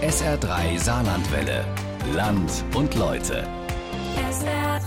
SR3 0.00 0.78
Saarlandwelle. 0.78 1.64
Land 2.14 2.64
und 2.76 2.94
Leute. 2.94 3.48
SR3. 4.30 4.78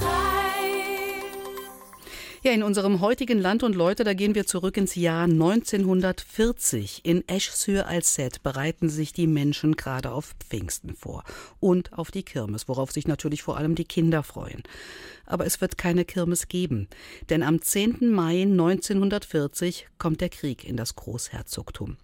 Ja, 2.43 2.53
in 2.53 2.63
unserem 2.63 3.01
heutigen 3.01 3.37
Land 3.37 3.61
und 3.63 3.75
Leute, 3.75 4.05
da 4.05 4.13
gehen 4.13 4.35
wir 4.35 4.47
zurück 4.47 4.77
ins 4.77 4.95
Jahr 4.95 5.25
1940. 5.25 7.01
In 7.03 7.27
Esch-sur-Alzette 7.27 8.39
bereiten 8.41 8.87
sich 8.87 9.11
die 9.11 9.27
Menschen 9.27 9.75
gerade 9.75 10.13
auf 10.13 10.33
Pfingsten 10.39 10.95
vor 10.95 11.25
und 11.59 11.91
auf 11.91 12.09
die 12.09 12.23
Kirmes, 12.23 12.69
worauf 12.69 12.93
sich 12.93 13.05
natürlich 13.05 13.43
vor 13.43 13.57
allem 13.57 13.75
die 13.75 13.83
Kinder 13.83 14.23
freuen. 14.23 14.63
Aber 15.25 15.45
es 15.45 15.59
wird 15.59 15.77
keine 15.77 16.05
Kirmes 16.05 16.47
geben, 16.47 16.87
denn 17.29 17.43
am 17.43 17.61
10. 17.61 18.09
Mai 18.09 18.43
1940 18.43 19.89
kommt 19.97 20.21
der 20.21 20.29
Krieg 20.29 20.63
in 20.63 20.77
das 20.77 20.95
Großherzogtum. 20.95 21.97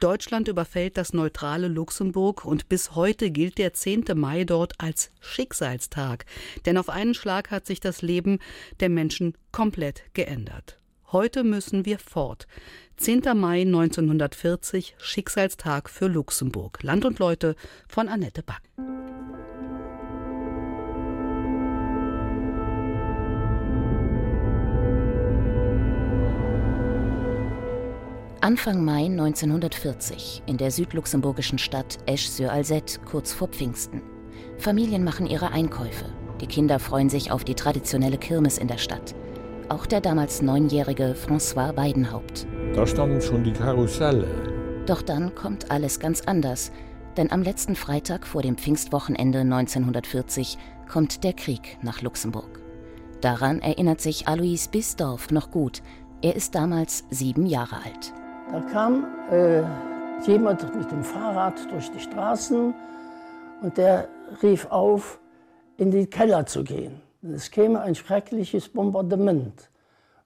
Deutschland 0.00 0.48
überfällt 0.48 0.96
das 0.96 1.12
neutrale 1.12 1.68
Luxemburg 1.68 2.44
und 2.44 2.68
bis 2.68 2.94
heute 2.94 3.30
gilt 3.30 3.58
der 3.58 3.72
10. 3.72 4.04
Mai 4.14 4.44
dort 4.44 4.74
als 4.78 5.10
Schicksalstag, 5.20 6.26
denn 6.64 6.78
auf 6.78 6.88
einen 6.88 7.14
Schlag 7.14 7.50
hat 7.50 7.66
sich 7.66 7.80
das 7.80 8.02
Leben 8.02 8.38
der 8.80 8.88
Menschen 8.88 9.34
komplett 9.52 10.02
geändert. 10.14 10.78
Heute 11.12 11.44
müssen 11.44 11.84
wir 11.86 11.98
fort. 11.98 12.46
10. 12.96 13.22
Mai 13.34 13.60
1940, 13.62 14.96
Schicksalstag 14.98 15.88
für 15.88 16.08
Luxemburg. 16.08 16.82
Land 16.82 17.04
und 17.04 17.18
Leute 17.18 17.54
von 17.86 18.08
Annette 18.08 18.42
Back. 18.42 18.62
Anfang 28.46 28.84
Mai 28.84 29.06
1940 29.06 30.44
in 30.46 30.56
der 30.56 30.70
südluxemburgischen 30.70 31.58
Stadt 31.58 31.98
Esch-sur-Alzette 32.06 33.00
kurz 33.00 33.32
vor 33.32 33.48
Pfingsten. 33.48 34.02
Familien 34.56 35.02
machen 35.02 35.26
ihre 35.26 35.50
Einkäufe. 35.50 36.04
Die 36.40 36.46
Kinder 36.46 36.78
freuen 36.78 37.08
sich 37.08 37.32
auf 37.32 37.42
die 37.42 37.56
traditionelle 37.56 38.18
Kirmes 38.18 38.58
in 38.58 38.68
der 38.68 38.78
Stadt. 38.78 39.16
Auch 39.68 39.84
der 39.84 40.00
damals 40.00 40.42
neunjährige 40.42 41.16
François 41.16 41.76
Weidenhaupt. 41.76 42.46
Da 42.72 42.86
standen 42.86 43.20
schon 43.20 43.42
die 43.42 43.52
Karusselle. 43.52 44.28
Doch 44.86 45.02
dann 45.02 45.34
kommt 45.34 45.72
alles 45.72 45.98
ganz 45.98 46.20
anders, 46.20 46.70
denn 47.16 47.32
am 47.32 47.42
letzten 47.42 47.74
Freitag 47.74 48.28
vor 48.28 48.42
dem 48.42 48.56
Pfingstwochenende 48.56 49.40
1940 49.40 50.56
kommt 50.88 51.24
der 51.24 51.32
Krieg 51.32 51.78
nach 51.82 52.00
Luxemburg. 52.00 52.60
Daran 53.22 53.58
erinnert 53.58 54.00
sich 54.00 54.28
Alois 54.28 54.68
Bisdorf 54.70 55.32
noch 55.32 55.50
gut. 55.50 55.82
Er 56.22 56.36
ist 56.36 56.54
damals 56.54 57.02
sieben 57.10 57.46
Jahre 57.46 57.78
alt. 57.84 58.12
Da 58.52 58.60
kam 58.60 59.06
äh, 59.30 59.62
jemand 60.24 60.74
mit 60.74 60.90
dem 60.90 61.02
Fahrrad 61.02 61.54
durch 61.70 61.90
die 61.90 62.00
Straßen 62.00 62.72
und 63.62 63.76
der 63.76 64.08
rief 64.42 64.66
auf, 64.70 65.18
in 65.76 65.90
den 65.90 66.08
Keller 66.08 66.46
zu 66.46 66.62
gehen. 66.62 67.02
Es 67.22 67.50
käme 67.50 67.80
ein 67.80 67.94
schreckliches 67.94 68.68
Bombardement. 68.68 69.68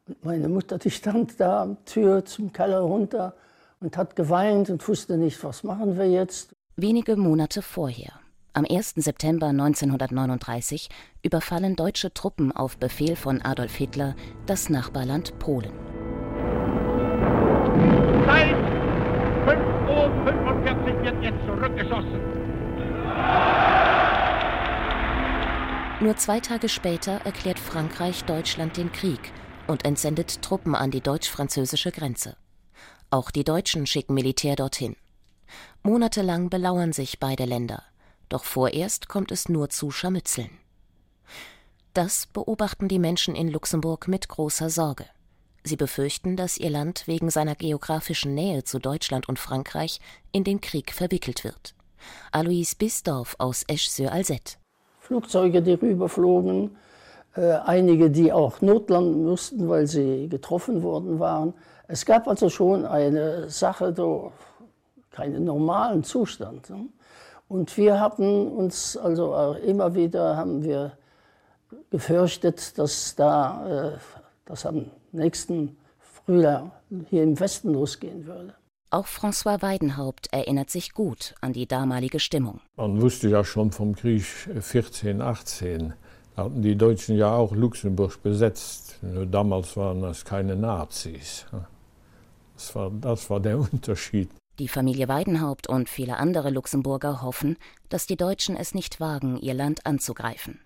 Und 0.07 0.25
meine 0.25 0.49
Mutter, 0.49 0.79
die 0.79 0.91
stand 0.91 1.41
da 1.41 1.63
am 1.63 1.85
Tür 1.85 2.25
zum 2.25 2.53
Keller 2.53 2.81
runter 2.81 3.35
und 3.81 3.97
hat 3.97 4.17
geweint 4.17 4.69
und 4.71 4.87
wusste 4.87 5.17
nicht, 5.17 5.43
was 5.43 5.65
machen 5.65 5.97
wir 5.97 6.09
jetzt. 6.09 6.55
Wenige 6.77 7.17
Monate 7.17 7.63
vorher, 7.63 8.13
am 8.53 8.67
1. 8.69 8.95
September 8.97 9.47
1939, 9.47 10.89
überfallen 11.23 11.75
deutsche 11.75 12.13
Truppen 12.13 12.53
auf 12.53 12.77
Befehl 12.77 13.17
von 13.17 13.41
Adolf 13.43 13.75
Hitler 13.75 14.15
das 14.47 14.69
Nachbarland 14.69 15.39
Polen. 15.39 15.90
Nur 26.03 26.17
zwei 26.17 26.41
Tage 26.41 26.71
später 26.71 27.21
erklärt 27.27 27.59
Frankreich 27.59 28.25
Deutschland 28.25 28.79
den 28.79 28.91
Krieg 28.91 29.21
und 29.67 29.85
entsendet 29.85 30.41
Truppen 30.41 30.75
an 30.75 30.91
die 30.91 31.03
deutsch-französische 31.03 31.93
Grenze. 31.93 32.39
Auch 33.11 33.31
die 33.31 33.45
Deutschen 33.45 33.87
schicken 33.87 34.15
Militär 34.15 34.57
dorthin. 34.57 34.97
Monatelang 35.83 36.49
belauern 36.49 36.95
sich 36.95 37.21
beide 37.21 37.45
Länder, 37.45 37.83
doch 38.31 38.45
vorerst 38.45 39.09
kommt 39.09 39.31
es 39.31 39.51
nur 39.51 39.69
zu 39.69 39.91
Scharmützeln. 39.91 40.51
Das 41.93 42.27
beobachten 42.29 42.89
die 42.89 42.99
Menschen 42.99 43.35
in 43.35 43.49
Luxemburg 43.49 44.09
mit 44.09 44.27
großer 44.27 44.71
Sorge. 44.71 45.05
Sie 45.65 45.77
befürchten, 45.77 46.35
dass 46.35 46.57
ihr 46.57 46.71
Land 46.71 47.09
wegen 47.09 47.29
seiner 47.29 47.57
geografischen 47.57 48.35
Nähe 48.35 48.65
zu 48.65 48.79
Deutschland 48.79 49.29
und 49.29 49.39
Frankreich 49.39 50.01
in 50.33 50.45
den 50.45 50.63
Krieg 50.63 50.95
verwickelt 50.95 51.45
wird. 51.45 51.75
Alois 52.33 52.75
Bisdorf 52.79 53.37
aus 53.39 53.65
Esch-sur-Alzette. 53.65 54.60
Flugzeuge, 55.11 55.61
die 55.61 55.73
rüberflogen, 55.73 56.77
äh, 57.35 57.55
einige, 57.65 58.11
die 58.11 58.33
auch 58.33 58.61
notlanden 58.61 59.25
mussten, 59.25 59.69
weil 59.69 59.89
sie 59.89 60.29
getroffen 60.29 60.85
worden 60.85 61.19
waren. 61.19 61.53
Es 61.89 62.07
gab 62.07 62.29
also 62.29 62.49
schon 62.49 62.87
eine 62.87 63.51
Sache, 63.51 63.93
keinen 65.11 65.45
normalen 65.47 66.05
Zustand. 66.05 66.71
Ne? 66.71 66.87
Und 67.49 67.77
wir 67.77 67.99
hatten 67.99 68.53
uns 68.53 68.97
also 68.97 69.57
immer 69.67 69.97
wieder 69.97 70.37
haben 70.37 70.63
wir 70.63 70.93
gefürchtet, 71.91 72.79
dass 72.79 73.17
da 73.17 73.95
äh, 73.95 73.99
das 74.45 74.65
am 74.65 74.93
nächsten 75.11 75.77
Frühjahr 75.99 76.71
hier 77.09 77.25
im 77.25 77.41
Westen 77.41 77.73
losgehen 77.73 78.25
würde. 78.29 78.55
Auch 78.93 79.07
François 79.07 79.63
Weidenhaupt 79.63 80.33
erinnert 80.33 80.69
sich 80.69 80.95
gut 80.95 81.37
an 81.41 81.53
die 81.53 81.69
damalige 81.69 82.19
Stimmung. 82.19 82.61
Man 82.77 83.01
wusste 83.01 83.29
ja 83.29 83.45
schon 83.45 83.71
vom 83.71 83.95
Krieg 83.95 84.25
14, 84.25 85.23
18. 85.23 85.95
Da 86.35 86.45
hatten 86.45 86.61
die 86.61 86.75
Deutschen 86.75 87.17
ja 87.17 87.33
auch 87.33 87.53
Luxemburg 87.53 88.21
besetzt. 88.21 88.99
Nur 89.03 89.27
damals 89.27 89.77
waren 89.77 90.03
das 90.03 90.25
keine 90.25 90.57
Nazis. 90.57 91.47
Das 92.55 92.75
war, 92.75 92.91
das 92.91 93.31
war 93.31 93.39
der 93.39 93.59
Unterschied. 93.73 94.29
Die 94.59 94.67
Familie 94.67 95.07
Weidenhaupt 95.07 95.69
und 95.69 95.89
viele 95.89 96.17
andere 96.17 96.51
Luxemburger 96.51 97.23
hoffen, 97.23 97.59
dass 97.91 98.07
die 98.07 98.17
Deutschen 98.17 98.57
es 98.57 98.75
nicht 98.75 98.99
wagen, 98.99 99.37
ihr 99.37 99.55
Land 99.55 99.87
anzugreifen. 99.87 100.61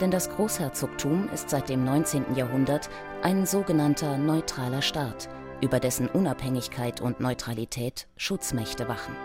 Denn 0.00 0.10
das 0.10 0.28
Großherzogtum 0.30 1.28
ist 1.32 1.48
seit 1.48 1.68
dem 1.68 1.84
19. 1.84 2.34
Jahrhundert 2.34 2.90
ein 3.22 3.46
sogenannter 3.46 4.18
neutraler 4.18 4.82
Staat, 4.82 5.28
über 5.62 5.80
dessen 5.80 6.08
Unabhängigkeit 6.08 7.00
und 7.00 7.20
Neutralität 7.20 8.06
Schutzmächte 8.16 8.88
wachen. 8.88 9.16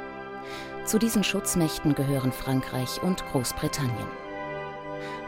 Zu 0.86 0.98
diesen 0.98 1.24
Schutzmächten 1.24 1.94
gehören 1.94 2.32
Frankreich 2.32 3.04
und 3.04 3.24
Großbritannien. 3.28 4.08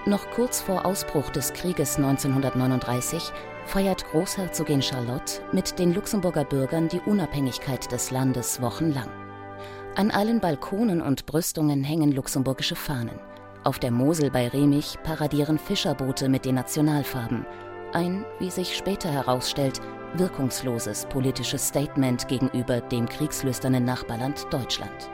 Noch 0.06 0.30
kurz 0.32 0.62
vor 0.62 0.86
Ausbruch 0.86 1.30
des 1.30 1.54
Krieges 1.54 1.98
1939 1.98 3.32
feiert 3.66 4.06
Großherzogin 4.12 4.82
Charlotte 4.82 5.42
mit 5.52 5.80
den 5.80 5.94
Luxemburger 5.94 6.44
Bürgern 6.44 6.90
die 6.90 7.00
Unabhängigkeit 7.00 7.92
des 7.92 8.12
Landes 8.12 8.62
wochenlang. 8.62 9.10
An 9.96 10.12
allen 10.12 10.40
Balkonen 10.40 11.02
und 11.02 11.26
Brüstungen 11.26 11.84
hängen 11.84 12.12
luxemburgische 12.12 12.76
Fahnen. 12.76 13.20
Auf 13.64 13.80
der 13.80 13.92
Mosel 13.92 14.30
bei 14.30 14.50
Remich 14.50 14.98
paradieren 15.04 15.58
Fischerboote 15.58 16.28
mit 16.28 16.44
den 16.44 16.56
Nationalfarben. 16.56 17.46
Ein, 17.94 18.26
wie 18.40 18.50
sich 18.52 18.76
später 18.76 19.10
herausstellt, 19.10 19.80
wirkungsloses 20.16 21.06
politisches 21.06 21.70
Statement 21.70 22.28
gegenüber 22.28 22.82
dem 22.82 23.08
kriegslüsternen 23.08 23.86
Nachbarland 23.86 24.48
Deutschland. 24.52 25.10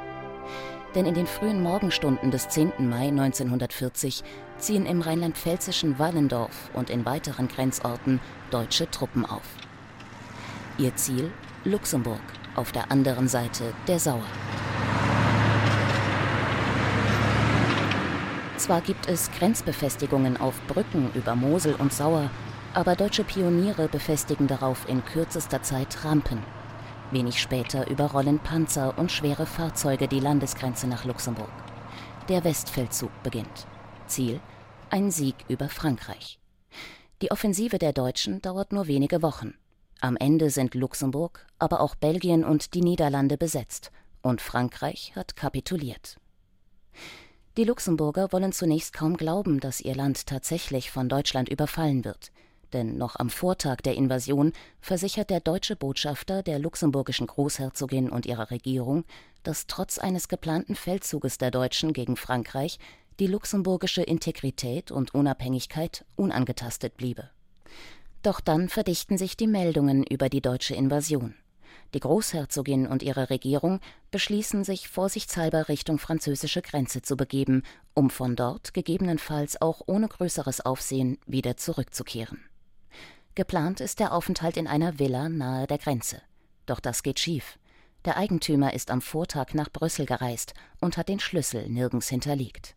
Denn 0.96 1.06
in 1.06 1.14
den 1.14 1.28
frühen 1.28 1.62
Morgenstunden 1.62 2.32
des 2.32 2.50
10. 2.50 2.90
Mai 2.90 3.10
1940 3.10 4.24
ziehen 4.58 4.88
im 4.88 5.02
rheinland-pfälzischen 5.02 6.00
Wallendorf 6.00 6.72
und 6.74 6.90
in 6.90 7.06
weiteren 7.06 7.48
Grenzorten 7.48 8.19
deutsche 8.50 8.90
Truppen 8.90 9.28
auf. 9.28 9.46
Ihr 10.80 10.96
Ziel 10.96 11.31
Luxemburg 11.66 12.22
auf 12.56 12.72
der 12.72 12.92
anderen 12.92 13.28
Seite 13.28 13.74
der 13.88 14.00
Sauer. 14.00 14.25
Zwar 18.60 18.82
gibt 18.82 19.08
es 19.08 19.32
Grenzbefestigungen 19.32 20.36
auf 20.36 20.62
Brücken 20.68 21.10
über 21.16 21.34
Mosel 21.34 21.76
und 21.76 21.94
Sauer, 21.94 22.30
aber 22.74 22.98
deutsche 22.98 23.24
Pioniere 23.24 23.88
befestigen 23.88 24.48
darauf 24.48 24.88
in 24.90 25.04
kürzester 25.06 25.64
Zeit 25.64 26.04
Rampen. 26.04 26.44
Wenig 27.10 27.42
später 27.42 27.90
überrollen 27.90 28.38
Panzer 28.40 28.98
und 28.98 29.14
schwere 29.14 29.46
Fahrzeuge 29.46 30.10
die 30.10 30.20
Landesgrenze 30.20 30.88
nach 30.88 31.06
Luxemburg. 31.06 31.50
Der 32.28 32.44
Westfeldzug 32.44 33.12
beginnt. 33.24 33.66
Ziel 34.08 34.42
ein 34.90 35.10
Sieg 35.10 35.36
über 35.48 35.70
Frankreich. 35.70 36.38
Die 37.22 37.32
Offensive 37.32 37.78
der 37.78 37.94
Deutschen 37.94 38.42
dauert 38.42 38.74
nur 38.74 38.88
wenige 38.88 39.22
Wochen. 39.22 39.54
Am 40.02 40.18
Ende 40.18 40.50
sind 40.50 40.76
Luxemburg, 40.76 41.46
aber 41.60 41.80
auch 41.80 41.96
Belgien 41.96 42.44
und 42.44 42.74
die 42.74 42.82
Niederlande 42.82 43.38
besetzt, 43.38 43.92
und 44.22 44.42
Frankreich 44.42 45.14
hat 45.16 45.38
kapituliert. 45.38 46.18
Die 47.57 47.63
Luxemburger 47.63 48.31
wollen 48.31 48.51
zunächst 48.51 48.94
kaum 48.94 49.18
glauben, 49.18 49.60
dass 49.60 49.81
ihr 49.81 49.96
Land 49.96 50.28
tatsächlich 50.28 50.92
von 50.92 51.10
Deutschland 51.10 51.50
überfallen 51.50 52.06
wird. 52.06 52.31
Denn 52.74 52.98
noch 52.98 53.16
am 53.16 53.30
Vortag 53.30 53.78
der 53.78 53.96
Invasion 53.96 54.54
versichert 54.80 55.30
der 55.30 55.40
deutsche 55.40 55.75
Botschafter 55.75 56.44
der 56.44 56.60
luxemburgischen 56.60 57.28
Großherzogin 57.28 58.10
und 58.10 58.25
ihrer 58.25 58.51
Regierung, 58.51 59.06
dass 59.44 59.68
trotz 59.68 59.98
eines 59.98 60.28
geplanten 60.28 60.75
Feldzuges 60.75 61.38
der 61.38 61.51
Deutschen 61.51 61.94
gegen 61.94 62.16
Frankreich 62.16 62.78
die 63.19 63.28
luxemburgische 63.28 64.04
Integrität 64.04 64.92
und 64.92 65.13
Unabhängigkeit 65.13 66.06
unangetastet 66.16 66.96
bliebe. 66.96 67.30
Doch 68.22 68.40
dann 68.40 68.69
verdichten 68.69 69.18
sich 69.18 69.36
die 69.36 69.48
Meldungen 69.48 70.04
über 70.04 70.30
die 70.30 70.42
deutsche 70.42 70.75
Invasion. 70.75 71.36
Die 71.94 72.00
Großherzogin 72.00 72.88
und 72.88 73.04
ihre 73.04 73.30
Regierung 73.30 73.80
beschließen, 74.12 74.63
sich 74.63 74.89
vorsichtshalber 74.89 75.69
Richtung 75.69 76.00
französische 76.00 76.62
Grenze 76.62 77.01
zu 77.01 77.18
begeben, 77.18 77.63
um 77.94 78.10
von 78.10 78.36
dort 78.36 78.74
gegebenenfalls 78.74 79.62
auch 79.62 79.81
ohne 79.88 80.07
größeres 80.07 80.62
Aufsehen 80.62 81.18
wieder 81.25 81.57
zurückzukehren. 81.57 82.44
Geplant 83.36 83.80
ist 83.80 84.00
der 84.00 84.13
Aufenthalt 84.13 84.57
in 84.57 84.68
einer 84.68 85.00
Villa 85.00 85.30
nahe 85.30 85.66
der 85.66 85.77
Grenze. 85.77 86.21
Doch 86.66 86.80
das 86.80 87.04
geht 87.04 87.19
schief. 87.19 87.57
Der 88.06 88.18
Eigentümer 88.18 88.74
ist 88.74 88.92
am 88.92 89.01
Vortag 89.01 89.54
nach 89.54 89.69
Brüssel 89.69 90.06
gereist 90.06 90.54
und 90.80 90.98
hat 90.98 91.10
den 91.10 91.19
Schlüssel 91.19 91.69
nirgends 91.69 92.10
hinterlegt. 92.10 92.75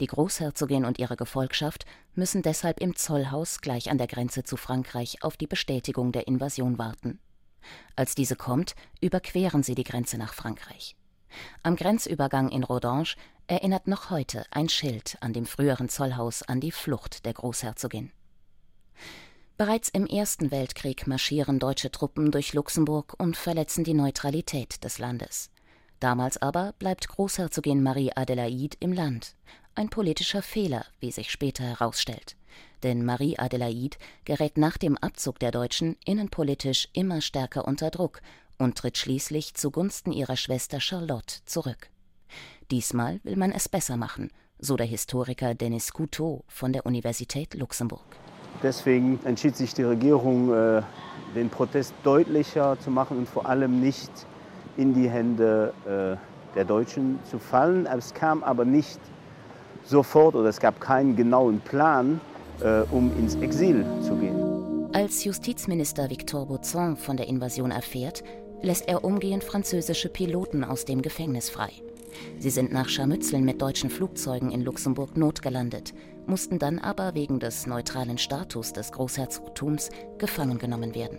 Die 0.00 0.06
Großherzogin 0.06 0.84
und 0.84 0.98
ihre 0.98 1.16
Gefolgschaft 1.16 1.86
müssen 2.14 2.42
deshalb 2.42 2.80
im 2.80 2.96
Zollhaus 2.96 3.60
gleich 3.60 3.90
an 3.90 3.98
der 3.98 4.06
Grenze 4.06 4.42
zu 4.42 4.56
Frankreich 4.56 5.22
auf 5.22 5.36
die 5.36 5.46
Bestätigung 5.46 6.12
der 6.12 6.26
Invasion 6.26 6.78
warten. 6.78 7.20
Als 7.96 8.14
diese 8.14 8.36
kommt, 8.36 8.74
überqueren 9.00 9.62
sie 9.62 9.74
die 9.74 9.84
Grenze 9.84 10.18
nach 10.18 10.34
Frankreich. 10.34 10.96
Am 11.62 11.76
Grenzübergang 11.76 12.48
in 12.50 12.64
Rodange 12.64 13.14
erinnert 13.46 13.86
noch 13.86 14.10
heute 14.10 14.44
ein 14.50 14.68
Schild 14.68 15.16
an 15.20 15.32
dem 15.32 15.46
früheren 15.46 15.88
Zollhaus 15.88 16.42
an 16.42 16.60
die 16.60 16.72
Flucht 16.72 17.24
der 17.26 17.34
Großherzogin. 17.34 18.12
Bereits 19.56 19.90
im 19.90 20.06
Ersten 20.06 20.50
Weltkrieg 20.50 21.06
marschieren 21.06 21.58
deutsche 21.58 21.90
Truppen 21.90 22.30
durch 22.30 22.54
Luxemburg 22.54 23.14
und 23.18 23.36
verletzen 23.36 23.84
die 23.84 23.92
Neutralität 23.92 24.82
des 24.84 24.98
Landes. 24.98 25.50
Damals 26.00 26.40
aber 26.40 26.72
bleibt 26.78 27.08
Großherzogin 27.08 27.82
Marie 27.82 28.10
Adelaide 28.14 28.76
im 28.80 28.94
Land. 28.94 29.34
Ein 29.74 29.90
politischer 29.90 30.40
Fehler, 30.40 30.86
wie 30.98 31.12
sich 31.12 31.30
später 31.30 31.62
herausstellt. 31.62 32.36
Denn 32.82 33.04
Marie 33.04 33.38
Adelaide 33.38 33.98
gerät 34.24 34.56
nach 34.56 34.78
dem 34.78 34.96
Abzug 34.96 35.38
der 35.38 35.50
Deutschen 35.50 35.96
innenpolitisch 36.06 36.88
immer 36.94 37.20
stärker 37.20 37.68
unter 37.68 37.90
Druck 37.90 38.22
und 38.56 38.78
tritt 38.78 38.96
schließlich 38.96 39.54
zugunsten 39.54 40.10
ihrer 40.10 40.36
Schwester 40.36 40.80
Charlotte 40.80 41.36
zurück. 41.44 41.90
Diesmal 42.70 43.20
will 43.22 43.36
man 43.36 43.52
es 43.52 43.68
besser 43.68 43.98
machen, 43.98 44.30
so 44.58 44.76
der 44.76 44.86
Historiker 44.86 45.54
Denis 45.54 45.92
Couteau 45.92 46.44
von 46.48 46.72
der 46.72 46.86
Universität 46.86 47.52
Luxemburg. 47.52 48.16
Deswegen 48.62 49.20
entschied 49.24 49.54
sich 49.54 49.74
die 49.74 49.82
Regierung, 49.82 50.52
äh, 50.52 50.82
den 51.34 51.50
Protest 51.50 51.94
deutlicher 52.04 52.78
zu 52.80 52.90
machen 52.90 53.18
und 53.18 53.28
vor 53.28 53.46
allem 53.46 53.80
nicht 53.80 54.10
in 54.80 54.94
die 54.94 55.08
Hände 55.08 55.72
äh, 55.86 56.56
der 56.56 56.64
Deutschen 56.64 57.18
zu 57.30 57.38
fallen. 57.38 57.86
Es 57.86 58.14
kam 58.14 58.42
aber 58.42 58.64
nicht 58.64 58.98
sofort 59.84 60.34
oder 60.34 60.48
es 60.48 60.58
gab 60.58 60.80
keinen 60.80 61.16
genauen 61.16 61.60
Plan, 61.60 62.20
äh, 62.60 62.82
um 62.90 63.10
ins 63.18 63.34
Exil 63.36 63.84
zu 64.02 64.14
gehen. 64.16 64.88
Als 64.92 65.24
Justizminister 65.24 66.10
Victor 66.10 66.46
Bauzon 66.46 66.96
von 66.96 67.16
der 67.16 67.28
Invasion 67.28 67.70
erfährt, 67.70 68.24
lässt 68.62 68.88
er 68.88 69.04
umgehend 69.04 69.44
französische 69.44 70.08
Piloten 70.08 70.64
aus 70.64 70.84
dem 70.84 71.02
Gefängnis 71.02 71.48
frei. 71.50 71.70
Sie 72.38 72.50
sind 72.50 72.72
nach 72.72 72.88
Scharmützeln 72.88 73.44
mit 73.44 73.62
deutschen 73.62 73.88
Flugzeugen 73.88 74.50
in 74.50 74.62
Luxemburg 74.62 75.16
notgelandet 75.16 75.94
mussten 76.30 76.58
dann 76.58 76.78
aber 76.78 77.14
wegen 77.14 77.40
des 77.40 77.66
neutralen 77.66 78.16
Status 78.16 78.72
des 78.72 78.92
Großherzogtums 78.92 79.90
gefangen 80.18 80.58
genommen 80.58 80.94
werden. 80.94 81.18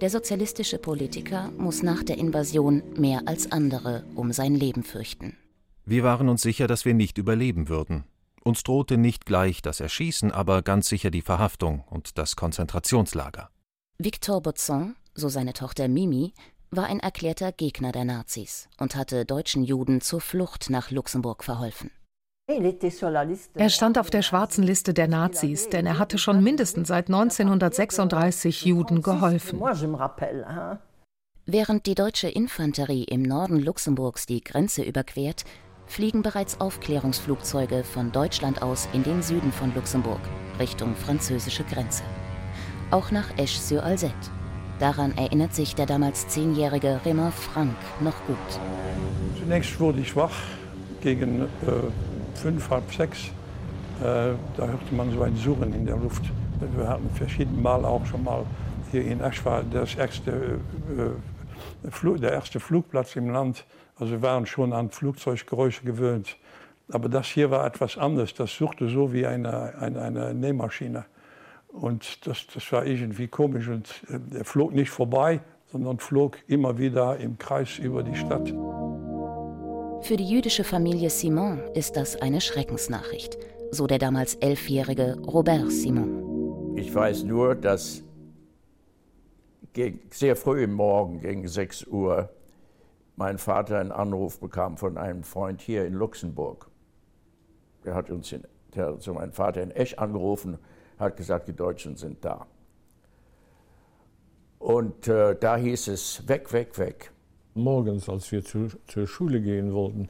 Der 0.00 0.08
sozialistische 0.08 0.78
Politiker 0.78 1.50
muss 1.58 1.82
nach 1.82 2.02
der 2.02 2.16
Invasion 2.16 2.82
mehr 2.96 3.22
als 3.26 3.52
andere 3.52 4.04
um 4.14 4.32
sein 4.32 4.54
Leben 4.54 4.82
fürchten. 4.82 5.36
Wir 5.84 6.02
waren 6.04 6.30
uns 6.30 6.40
sicher, 6.40 6.66
dass 6.66 6.86
wir 6.86 6.94
nicht 6.94 7.18
überleben 7.18 7.68
würden. 7.68 8.04
Uns 8.42 8.62
drohte 8.62 8.96
nicht 8.96 9.26
gleich 9.26 9.60
das 9.60 9.80
Erschießen, 9.80 10.32
aber 10.32 10.62
ganz 10.62 10.88
sicher 10.88 11.10
die 11.10 11.20
Verhaftung 11.20 11.84
und 11.90 12.16
das 12.16 12.34
Konzentrationslager. 12.34 13.50
Victor 13.98 14.40
Bozon, 14.40 14.96
so 15.14 15.28
seine 15.28 15.52
Tochter 15.52 15.88
Mimi, 15.88 16.32
war 16.70 16.84
ein 16.86 17.00
erklärter 17.00 17.52
Gegner 17.52 17.92
der 17.92 18.06
Nazis 18.06 18.70
und 18.78 18.96
hatte 18.96 19.26
deutschen 19.26 19.64
Juden 19.64 20.00
zur 20.00 20.22
Flucht 20.22 20.70
nach 20.70 20.90
Luxemburg 20.90 21.44
verholfen. 21.44 21.90
Er 23.54 23.68
stand 23.68 23.98
auf 23.98 24.10
der 24.10 24.22
schwarzen 24.22 24.64
Liste 24.64 24.94
der 24.94 25.08
Nazis, 25.08 25.68
denn 25.68 25.86
er 25.86 25.98
hatte 25.98 26.18
schon 26.18 26.42
mindestens 26.42 26.88
seit 26.88 27.08
1936 27.08 28.64
Juden 28.64 29.02
geholfen. 29.02 29.60
Während 31.46 31.86
die 31.86 31.94
deutsche 31.94 32.28
Infanterie 32.28 33.04
im 33.04 33.22
Norden 33.22 33.58
Luxemburgs 33.58 34.26
die 34.26 34.42
Grenze 34.42 34.82
überquert, 34.82 35.44
fliegen 35.86 36.22
bereits 36.22 36.60
Aufklärungsflugzeuge 36.60 37.82
von 37.82 38.12
Deutschland 38.12 38.62
aus 38.62 38.88
in 38.92 39.02
den 39.02 39.22
Süden 39.22 39.50
von 39.52 39.74
Luxemburg, 39.74 40.20
Richtung 40.58 40.94
französische 40.94 41.64
Grenze. 41.64 42.04
Auch 42.90 43.10
nach 43.10 43.36
Esch-sur-Alzette. 43.36 44.30
Daran 44.78 45.16
erinnert 45.16 45.54
sich 45.54 45.74
der 45.74 45.86
damals 45.86 46.28
zehnjährige 46.28 47.00
Raymond 47.04 47.34
Frank 47.34 47.76
noch 48.00 48.24
gut. 48.26 48.36
Zunächst 49.38 49.78
wurde 49.78 50.00
ich 50.00 50.14
wach 50.16 50.34
gegen 51.00 51.42
äh, 51.42 51.46
fünf, 52.34 52.70
halb 52.70 52.92
sechs, 52.92 53.28
äh, 54.00 54.34
da 54.56 54.66
hörte 54.66 54.94
man 54.94 55.10
so 55.12 55.22
ein 55.22 55.36
Surren 55.36 55.72
in 55.72 55.86
der 55.86 55.96
Luft. 55.96 56.22
Wir 56.76 56.88
hatten 56.88 57.08
verschiedene 57.10 57.60
Mal 57.60 57.84
auch 57.84 58.04
schon 58.06 58.24
mal 58.24 58.44
hier 58.90 59.04
in 59.04 59.20
Esch 59.20 59.44
war 59.44 59.62
das 59.62 59.94
erste, 59.94 60.58
äh, 61.82 62.18
der 62.18 62.32
erste 62.32 62.60
Flugplatz 62.60 63.16
im 63.16 63.30
Land. 63.30 63.64
Also 63.98 64.12
wir 64.12 64.22
waren 64.22 64.46
schon 64.46 64.72
an 64.72 64.90
Flugzeuggeräusche 64.90 65.84
gewöhnt. 65.84 66.36
Aber 66.90 67.08
das 67.08 67.28
hier 67.28 67.50
war 67.50 67.66
etwas 67.66 67.96
anders. 67.96 68.34
Das 68.34 68.52
suchte 68.52 68.88
so 68.88 69.12
wie 69.12 69.26
eine, 69.26 69.74
eine, 69.78 70.02
eine 70.02 70.34
Nähmaschine. 70.34 71.04
Und 71.68 72.26
das, 72.26 72.46
das 72.52 72.72
war 72.72 72.84
irgendwie 72.84 73.28
komisch. 73.28 73.68
Und 73.68 73.88
äh, 74.08 74.38
er 74.38 74.44
flog 74.44 74.72
nicht 74.72 74.90
vorbei, 74.90 75.40
sondern 75.70 75.98
flog 75.98 76.38
immer 76.48 76.78
wieder 76.78 77.16
im 77.18 77.38
Kreis 77.38 77.78
über 77.78 78.02
die 78.02 78.16
Stadt. 78.16 78.52
Für 80.02 80.16
die 80.16 80.28
jüdische 80.28 80.64
Familie 80.64 81.10
Simon 81.10 81.60
ist 81.74 81.96
das 81.96 82.20
eine 82.20 82.40
Schreckensnachricht, 82.40 83.38
so 83.70 83.86
der 83.86 83.98
damals 83.98 84.34
elfjährige 84.36 85.18
Robert 85.20 85.70
Simon. 85.70 86.74
Ich 86.76 86.92
weiß 86.92 87.24
nur, 87.24 87.54
dass 87.54 88.02
sehr 90.10 90.36
früh 90.36 90.64
im 90.64 90.72
Morgen 90.72 91.20
gegen 91.20 91.46
6 91.46 91.86
Uhr 91.86 92.30
mein 93.16 93.38
Vater 93.38 93.78
einen 93.78 93.92
Anruf 93.92 94.40
bekam 94.40 94.78
von 94.78 94.96
einem 94.96 95.22
Freund 95.22 95.60
hier 95.60 95.84
in 95.84 95.92
Luxemburg. 95.92 96.68
Der 97.84 97.94
hat 97.94 98.10
uns 98.10 98.32
in, 98.32 98.42
der 98.74 98.86
hat 98.86 99.02
so 99.02 99.14
meinen 99.14 99.32
Vater 99.32 99.62
in 99.62 99.70
Esch 99.70 99.94
angerufen, 99.94 100.58
hat 100.98 101.16
gesagt, 101.16 101.46
die 101.46 101.54
Deutschen 101.54 101.96
sind 101.96 102.24
da. 102.24 102.46
Und 104.58 105.08
äh, 105.08 105.36
da 105.38 105.56
hieß 105.56 105.88
es, 105.88 106.26
weg, 106.26 106.52
weg, 106.52 106.78
weg 106.78 107.12
morgens, 107.54 108.08
als 108.08 108.30
wir 108.32 108.44
zu, 108.44 108.68
zur 108.86 109.06
Schule 109.06 109.40
gehen 109.40 109.72
wollten, 109.72 110.08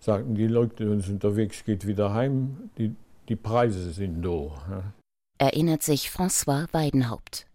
sagten 0.00 0.34
die 0.34 0.46
Leute 0.46 0.90
uns 0.90 1.08
unterwegs, 1.08 1.64
geht 1.64 1.86
wieder 1.86 2.12
heim, 2.12 2.70
die, 2.78 2.94
die 3.28 3.36
Preise 3.36 3.92
sind 3.92 4.22
da. 4.22 4.92
Erinnert 5.38 5.82
sich 5.82 6.08
François 6.08 6.66
Weidenhaupt. 6.72 7.46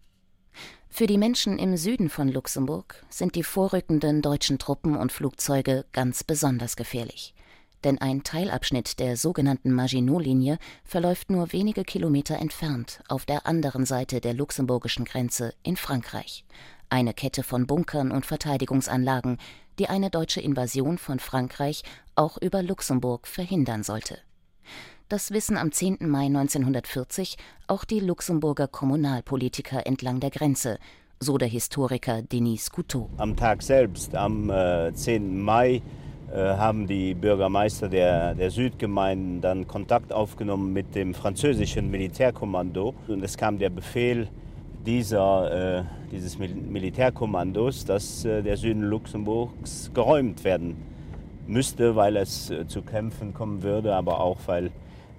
Für 0.88 1.06
die 1.06 1.18
Menschen 1.18 1.58
im 1.58 1.76
Süden 1.76 2.08
von 2.08 2.28
Luxemburg 2.28 3.04
sind 3.08 3.34
die 3.34 3.42
vorrückenden 3.42 4.22
deutschen 4.22 4.58
Truppen 4.58 4.96
und 4.96 5.12
Flugzeuge 5.12 5.84
ganz 5.92 6.24
besonders 6.24 6.74
gefährlich. 6.74 7.34
Denn 7.84 7.98
ein 7.98 8.24
Teilabschnitt 8.24 8.98
der 8.98 9.16
sogenannten 9.16 9.72
Maginot-Linie 9.72 10.58
verläuft 10.84 11.30
nur 11.30 11.52
wenige 11.52 11.84
Kilometer 11.84 12.38
entfernt 12.38 13.00
auf 13.08 13.24
der 13.24 13.46
anderen 13.46 13.86
Seite 13.86 14.20
der 14.20 14.34
luxemburgischen 14.34 15.04
Grenze 15.04 15.54
in 15.62 15.76
Frankreich 15.76 16.44
eine 16.90 17.14
Kette 17.14 17.42
von 17.42 17.66
Bunkern 17.66 18.10
und 18.10 18.26
Verteidigungsanlagen, 18.26 19.38
die 19.78 19.88
eine 19.88 20.10
deutsche 20.10 20.40
Invasion 20.40 20.98
von 20.98 21.18
Frankreich 21.18 21.82
auch 22.14 22.38
über 22.38 22.62
Luxemburg 22.62 23.26
verhindern 23.26 23.82
sollte. 23.82 24.18
Das 25.08 25.30
wissen 25.30 25.56
am 25.56 25.72
10. 25.72 25.98
Mai 26.00 26.26
1940 26.26 27.36
auch 27.66 27.84
die 27.84 28.00
Luxemburger 28.00 28.68
Kommunalpolitiker 28.68 29.86
entlang 29.86 30.20
der 30.20 30.30
Grenze, 30.30 30.78
so 31.20 31.38
der 31.38 31.48
Historiker 31.48 32.22
Denis 32.22 32.70
Couteau. 32.70 33.08
Am 33.16 33.34
Tag 33.34 33.62
selbst, 33.62 34.14
am 34.14 34.50
äh, 34.50 34.92
10. 34.92 35.40
Mai, 35.40 35.76
äh, 35.76 35.82
haben 36.30 36.86
die 36.86 37.14
Bürgermeister 37.14 37.88
der, 37.88 38.34
der 38.34 38.50
Südgemeinden 38.50 39.40
dann 39.40 39.66
Kontakt 39.66 40.12
aufgenommen 40.12 40.72
mit 40.72 40.94
dem 40.94 41.14
französischen 41.14 41.90
Militärkommando. 41.90 42.94
Und 43.06 43.24
es 43.24 43.36
kam 43.36 43.58
der 43.58 43.70
Befehl, 43.70 44.28
dieser, 44.88 45.78
äh, 45.78 45.84
dieses 46.10 46.38
Mil 46.38 46.54
Militärkommandos, 46.54 47.84
dass 47.84 48.24
äh, 48.24 48.42
der 48.42 48.56
Süden 48.56 48.82
Luxemburgs 48.82 49.90
geräumt 49.92 50.44
werden 50.44 50.76
müsste, 51.46 51.96
weil 51.96 52.16
es 52.16 52.50
äh, 52.50 52.66
zu 52.66 52.82
Kämpfen 52.82 53.34
kommen 53.34 53.62
würde, 53.62 53.94
aber 53.94 54.20
auch 54.20 54.38
weil 54.46 54.70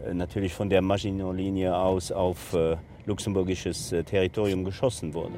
äh, 0.08 0.13
natürlich 0.13 0.54
von 0.54 0.70
der 0.70 0.82
Maginot-Linie 0.82 1.75
aus 1.75 2.12
auf 2.12 2.54
äh, 2.54 2.78
luxemburgisches 3.06 3.92
äh, 3.92 4.04
Territorium 4.04 4.63
geschossen 4.63 5.13
wurde. 5.13 5.34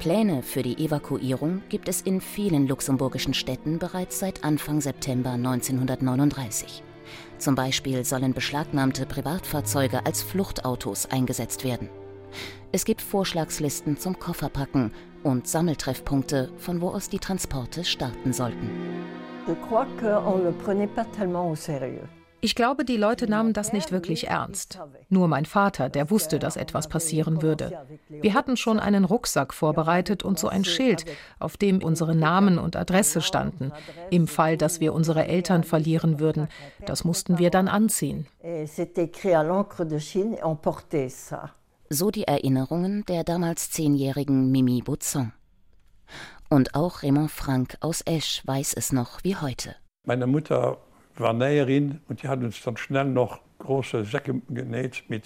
Pläne 0.00 0.42
für 0.42 0.62
die 0.62 0.82
Evakuierung 0.82 1.60
gibt 1.68 1.86
es 1.86 2.00
in 2.00 2.22
vielen 2.22 2.66
luxemburgischen 2.66 3.34
Städten 3.34 3.78
bereits 3.78 4.18
seit 4.18 4.42
Anfang 4.42 4.80
September 4.80 5.32
1939. 5.32 6.82
Zum 7.36 7.54
Beispiel 7.54 8.02
sollen 8.06 8.32
beschlagnahmte 8.32 9.04
Privatfahrzeuge 9.04 10.06
als 10.06 10.22
Fluchtautos 10.22 11.04
eingesetzt 11.10 11.64
werden. 11.64 11.90
Es 12.72 12.86
gibt 12.86 13.02
Vorschlagslisten 13.02 13.98
zum 13.98 14.18
Kofferpacken 14.18 14.92
und 15.22 15.46
Sammeltreffpunkte, 15.46 16.50
von 16.56 16.80
wo 16.80 16.88
aus 16.88 17.10
die 17.10 17.18
Transporte 17.18 17.84
starten 17.84 18.32
sollten. 18.32 18.70
Ich 22.42 22.54
glaube, 22.54 22.84
die 22.84 22.96
Leute 22.96 23.28
nahmen 23.28 23.52
das 23.52 23.72
nicht 23.72 23.92
wirklich 23.92 24.28
ernst. 24.28 24.78
Nur 25.08 25.28
mein 25.28 25.44
Vater, 25.44 25.88
der 25.88 26.10
wusste, 26.10 26.38
dass 26.38 26.56
etwas 26.56 26.88
passieren 26.88 27.42
würde. 27.42 27.86
Wir 28.08 28.34
hatten 28.34 28.56
schon 28.56 28.80
einen 28.80 29.04
Rucksack 29.04 29.52
vorbereitet 29.52 30.22
und 30.22 30.38
so 30.38 30.48
ein 30.48 30.64
Schild, 30.64 31.04
auf 31.38 31.56
dem 31.56 31.82
unsere 31.82 32.14
Namen 32.14 32.58
und 32.58 32.76
Adresse 32.76 33.20
standen, 33.20 33.72
im 34.10 34.26
Fall, 34.26 34.56
dass 34.56 34.80
wir 34.80 34.94
unsere 34.94 35.26
Eltern 35.26 35.64
verlieren 35.64 36.18
würden. 36.18 36.48
Das 36.86 37.04
mussten 37.04 37.38
wir 37.38 37.50
dann 37.50 37.68
anziehen. 37.68 38.26
So 41.92 42.10
die 42.10 42.24
Erinnerungen 42.24 43.04
der 43.06 43.24
damals 43.24 43.70
zehnjährigen 43.70 44.50
Mimi 44.50 44.80
Bouzon. 44.80 45.32
Und 46.48 46.74
auch 46.74 47.02
Raymond 47.02 47.30
Frank 47.30 47.76
aus 47.80 48.00
Esch 48.02 48.42
weiß 48.44 48.74
es 48.74 48.92
noch 48.92 49.22
wie 49.22 49.36
heute. 49.36 49.76
Meine 50.04 50.26
Mutter 50.26 50.78
war 51.20 51.32
Näherin 51.32 52.00
und 52.08 52.22
die 52.22 52.28
hat 52.28 52.40
uns 52.40 52.62
dann 52.62 52.76
schnell 52.76 53.06
noch 53.06 53.40
große 53.58 54.04
Säcke 54.04 54.40
genäht 54.48 55.04
mit 55.08 55.24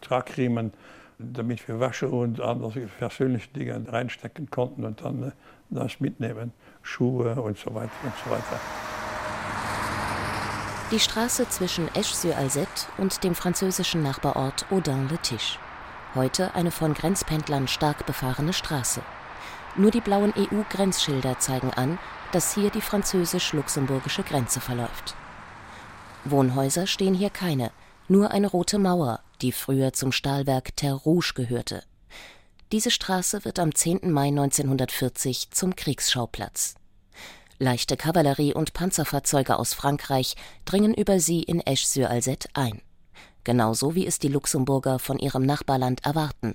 Tragriemen, 0.00 0.72
damit 1.18 1.66
wir 1.68 1.80
Wäsche 1.80 2.08
und 2.08 2.40
andere 2.40 2.80
persönliche 2.98 3.48
Dinge 3.50 3.84
reinstecken 3.88 4.50
konnten 4.50 4.84
und 4.84 5.02
dann 5.02 5.22
äh, 5.22 5.32
das 5.70 6.00
mitnehmen, 6.00 6.52
Schuhe 6.82 7.34
und 7.40 7.56
so 7.58 7.74
weiter 7.74 7.92
und 8.02 8.12
so 8.24 8.30
weiter. 8.30 8.60
Die 10.90 11.00
Straße 11.00 11.48
zwischen 11.48 11.88
Esch-sur-Alzette 11.94 12.86
und 12.98 13.24
dem 13.24 13.34
französischen 13.34 14.02
Nachbarort 14.02 14.66
Audun-le-Tiche. 14.70 15.58
Heute 16.14 16.54
eine 16.54 16.70
von 16.70 16.92
Grenzpendlern 16.92 17.66
stark 17.66 18.04
befahrene 18.04 18.52
Straße. 18.52 19.00
Nur 19.74 19.90
die 19.90 20.02
blauen 20.02 20.34
EU-Grenzschilder 20.36 21.38
zeigen 21.38 21.70
an, 21.70 21.98
dass 22.32 22.54
hier 22.54 22.68
die 22.68 22.82
französisch-luxemburgische 22.82 24.22
Grenze 24.22 24.60
verläuft. 24.60 25.16
Wohnhäuser 26.24 26.86
stehen 26.86 27.14
hier 27.14 27.30
keine, 27.30 27.70
nur 28.08 28.30
eine 28.30 28.48
rote 28.48 28.78
Mauer, 28.78 29.20
die 29.40 29.52
früher 29.52 29.92
zum 29.92 30.12
Stahlwerk 30.12 30.76
Terre 30.76 30.96
Rouge 30.96 31.32
gehörte. 31.34 31.82
Diese 32.70 32.90
Straße 32.90 33.44
wird 33.44 33.58
am 33.58 33.74
10. 33.74 34.10
Mai 34.10 34.28
1940 34.28 35.50
zum 35.50 35.76
Kriegsschauplatz. 35.76 36.74
Leichte 37.58 37.96
Kavallerie 37.96 38.54
und 38.54 38.72
Panzerfahrzeuge 38.72 39.58
aus 39.58 39.74
Frankreich 39.74 40.36
dringen 40.64 40.94
über 40.94 41.20
sie 41.20 41.42
in 41.42 41.60
Esch-sur-Alzette 41.60 42.48
ein 42.54 42.80
genauso 43.44 43.94
wie 43.94 44.06
es 44.06 44.18
die 44.18 44.28
Luxemburger 44.28 44.98
von 44.98 45.18
ihrem 45.18 45.44
Nachbarland 45.44 46.04
erwarten. 46.04 46.54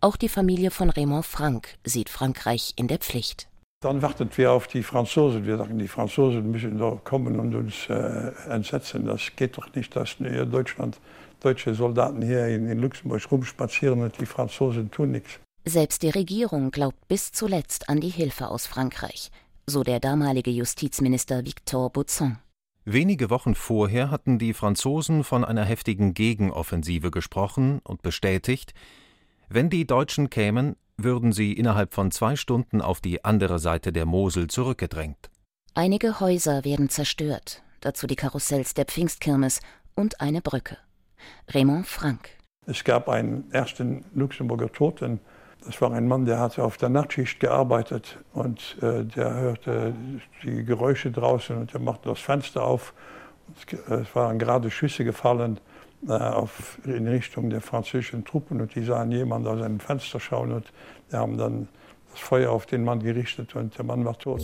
Auch 0.00 0.16
die 0.16 0.28
Familie 0.28 0.70
von 0.70 0.90
Raymond 0.90 1.24
Frank 1.24 1.78
sieht 1.84 2.10
Frankreich 2.10 2.74
in 2.76 2.88
der 2.88 2.98
Pflicht. 2.98 3.48
Dann 3.84 4.00
warten 4.00 4.30
wir 4.34 4.50
auf 4.50 4.66
die 4.66 4.82
Franzosen. 4.82 5.44
Wir 5.44 5.58
sagen, 5.58 5.78
die 5.78 5.88
Franzosen 5.88 6.50
müssen 6.50 6.78
doch 6.78 7.04
kommen 7.04 7.38
und 7.38 7.54
uns 7.54 7.86
äh, 7.90 8.32
entsetzen. 8.48 9.04
Das 9.04 9.20
geht 9.36 9.58
doch 9.58 9.74
nicht, 9.74 9.94
dass 9.94 10.16
Deutschland 10.18 10.98
deutsche 11.40 11.74
Soldaten 11.74 12.22
hier 12.22 12.46
in, 12.46 12.66
in 12.66 12.78
Luxemburg 12.78 13.30
rumspazieren 13.30 14.00
und 14.00 14.18
die 14.18 14.24
Franzosen 14.24 14.90
tun 14.90 15.10
nichts. 15.10 15.38
Selbst 15.66 16.02
die 16.02 16.08
Regierung 16.08 16.70
glaubt 16.70 16.96
bis 17.08 17.32
zuletzt 17.32 17.90
an 17.90 18.00
die 18.00 18.08
Hilfe 18.08 18.48
aus 18.48 18.66
Frankreich, 18.66 19.30
so 19.66 19.82
der 19.82 20.00
damalige 20.00 20.50
Justizminister 20.50 21.44
Victor 21.44 21.90
Bouzon. 21.90 22.38
Wenige 22.86 23.28
Wochen 23.28 23.54
vorher 23.54 24.10
hatten 24.10 24.38
die 24.38 24.54
Franzosen 24.54 25.24
von 25.24 25.44
einer 25.44 25.66
heftigen 25.66 26.14
Gegenoffensive 26.14 27.10
gesprochen 27.10 27.80
und 27.84 28.00
bestätigt, 28.00 28.72
wenn 29.50 29.68
die 29.68 29.86
Deutschen 29.86 30.30
kämen, 30.30 30.76
würden 30.96 31.32
sie 31.32 31.52
innerhalb 31.52 31.94
von 31.94 32.10
zwei 32.10 32.36
Stunden 32.36 32.80
auf 32.80 33.00
die 33.00 33.24
andere 33.24 33.58
Seite 33.58 33.92
der 33.92 34.06
Mosel 34.06 34.48
zurückgedrängt. 34.48 35.30
Einige 35.74 36.20
Häuser 36.20 36.64
werden 36.64 36.88
zerstört, 36.88 37.62
dazu 37.80 38.06
die 38.06 38.16
Karussells 38.16 38.74
der 38.74 38.84
Pfingstkirmes 38.84 39.60
und 39.94 40.20
eine 40.20 40.40
Brücke. 40.40 40.78
Raymond 41.48 41.86
Frank. 41.86 42.30
Es 42.66 42.84
gab 42.84 43.08
einen 43.08 43.50
ersten 43.50 44.04
Luxemburger 44.14 44.70
Toten 44.72 45.20
das 45.66 45.80
war 45.80 45.92
ein 45.92 46.06
Mann, 46.06 46.26
der 46.26 46.38
hatte 46.38 46.62
auf 46.62 46.76
der 46.76 46.90
Nachtschicht 46.90 47.40
gearbeitet 47.40 48.18
und 48.34 48.76
äh, 48.82 49.04
der 49.04 49.34
hörte 49.34 49.94
die 50.42 50.64
Geräusche 50.64 51.10
draußen 51.10 51.56
und 51.56 51.72
er 51.72 51.80
machte 51.80 52.10
das 52.10 52.20
Fenster 52.20 52.62
auf. 52.62 52.92
Es 53.88 54.14
waren 54.14 54.38
gerade 54.38 54.70
Schüsse 54.70 55.04
gefallen 55.04 55.56
äh, 55.56 55.60
auf, 56.08 56.78
in 56.84 57.08
Richtung 57.08 57.50
der 57.50 57.60
französischen 57.60 58.24
Truppen 58.24 58.60
und 58.60 58.74
die 58.74 58.84
sahen 58.84 59.10
jemanden 59.10 59.48
aus 59.48 59.62
einem 59.62 59.80
Fenster 59.80 60.20
schauen 60.20 60.52
und 60.52 60.66
die 61.10 61.16
haben 61.16 61.36
dann 61.38 61.68
das 62.10 62.20
Feuer 62.20 62.50
auf 62.52 62.66
den 62.66 62.84
Mann 62.84 63.00
gerichtet 63.00 63.56
und 63.56 63.76
der 63.76 63.84
Mann 63.84 64.04
war 64.04 64.18
tot. 64.18 64.42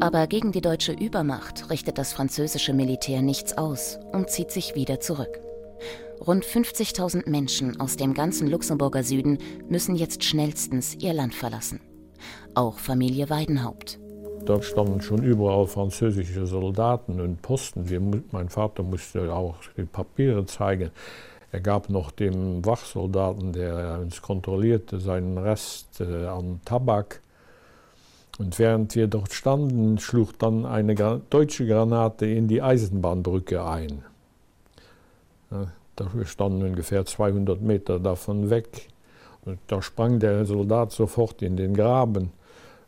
Aber 0.00 0.26
gegen 0.26 0.50
die 0.50 0.60
deutsche 0.60 0.92
Übermacht 0.92 1.70
richtet 1.70 1.96
das 1.96 2.12
französische 2.12 2.72
Militär 2.72 3.22
nichts 3.22 3.56
aus 3.56 4.00
und 4.12 4.30
zieht 4.30 4.50
sich 4.50 4.74
wieder 4.74 4.98
zurück. 4.98 5.38
Rund 6.20 6.44
50.000 6.44 7.28
Menschen 7.28 7.80
aus 7.80 7.96
dem 7.96 8.14
ganzen 8.14 8.48
Luxemburger 8.48 9.02
Süden 9.02 9.38
müssen 9.68 9.96
jetzt 9.96 10.24
schnellstens 10.24 10.94
ihr 10.94 11.12
Land 11.12 11.34
verlassen. 11.34 11.80
Auch 12.54 12.78
Familie 12.78 13.30
Weidenhaupt. 13.30 13.98
Dort 14.44 14.64
standen 14.64 15.00
schon 15.00 15.22
überall 15.22 15.66
französische 15.66 16.46
Soldaten 16.46 17.20
und 17.20 17.42
Posten. 17.42 17.88
Wir, 17.88 18.00
mein 18.32 18.48
Vater 18.48 18.82
musste 18.82 19.32
auch 19.32 19.54
die 19.76 19.84
Papiere 19.84 20.44
zeigen. 20.46 20.90
Er 21.52 21.60
gab 21.60 21.88
noch 21.90 22.10
dem 22.10 22.64
Wachsoldaten, 22.64 23.52
der 23.52 24.00
uns 24.00 24.20
kontrollierte, 24.20 24.98
seinen 24.98 25.38
Rest 25.38 26.00
äh, 26.00 26.26
an 26.26 26.60
Tabak. 26.64 27.20
Und 28.38 28.58
während 28.58 28.96
wir 28.96 29.06
dort 29.06 29.32
standen, 29.32 29.98
schlug 29.98 30.38
dann 30.38 30.64
eine 30.64 30.94
deutsche 31.28 31.66
Granate 31.66 32.26
in 32.26 32.48
die 32.48 32.62
Eisenbahnbrücke 32.62 33.64
ein. 33.64 34.02
Wir 35.50 36.24
standen 36.24 36.62
ungefähr 36.62 37.04
200 37.04 37.60
Meter 37.60 38.00
davon 38.00 38.48
weg. 38.48 38.88
Und 39.44 39.58
da 39.66 39.82
sprang 39.82 40.18
der 40.18 40.46
Soldat 40.46 40.92
sofort 40.92 41.42
in 41.42 41.56
den 41.56 41.74
Graben. 41.74 42.32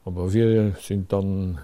Aber 0.05 0.33
wir 0.33 0.77
sind 0.81 1.13
dann 1.13 1.59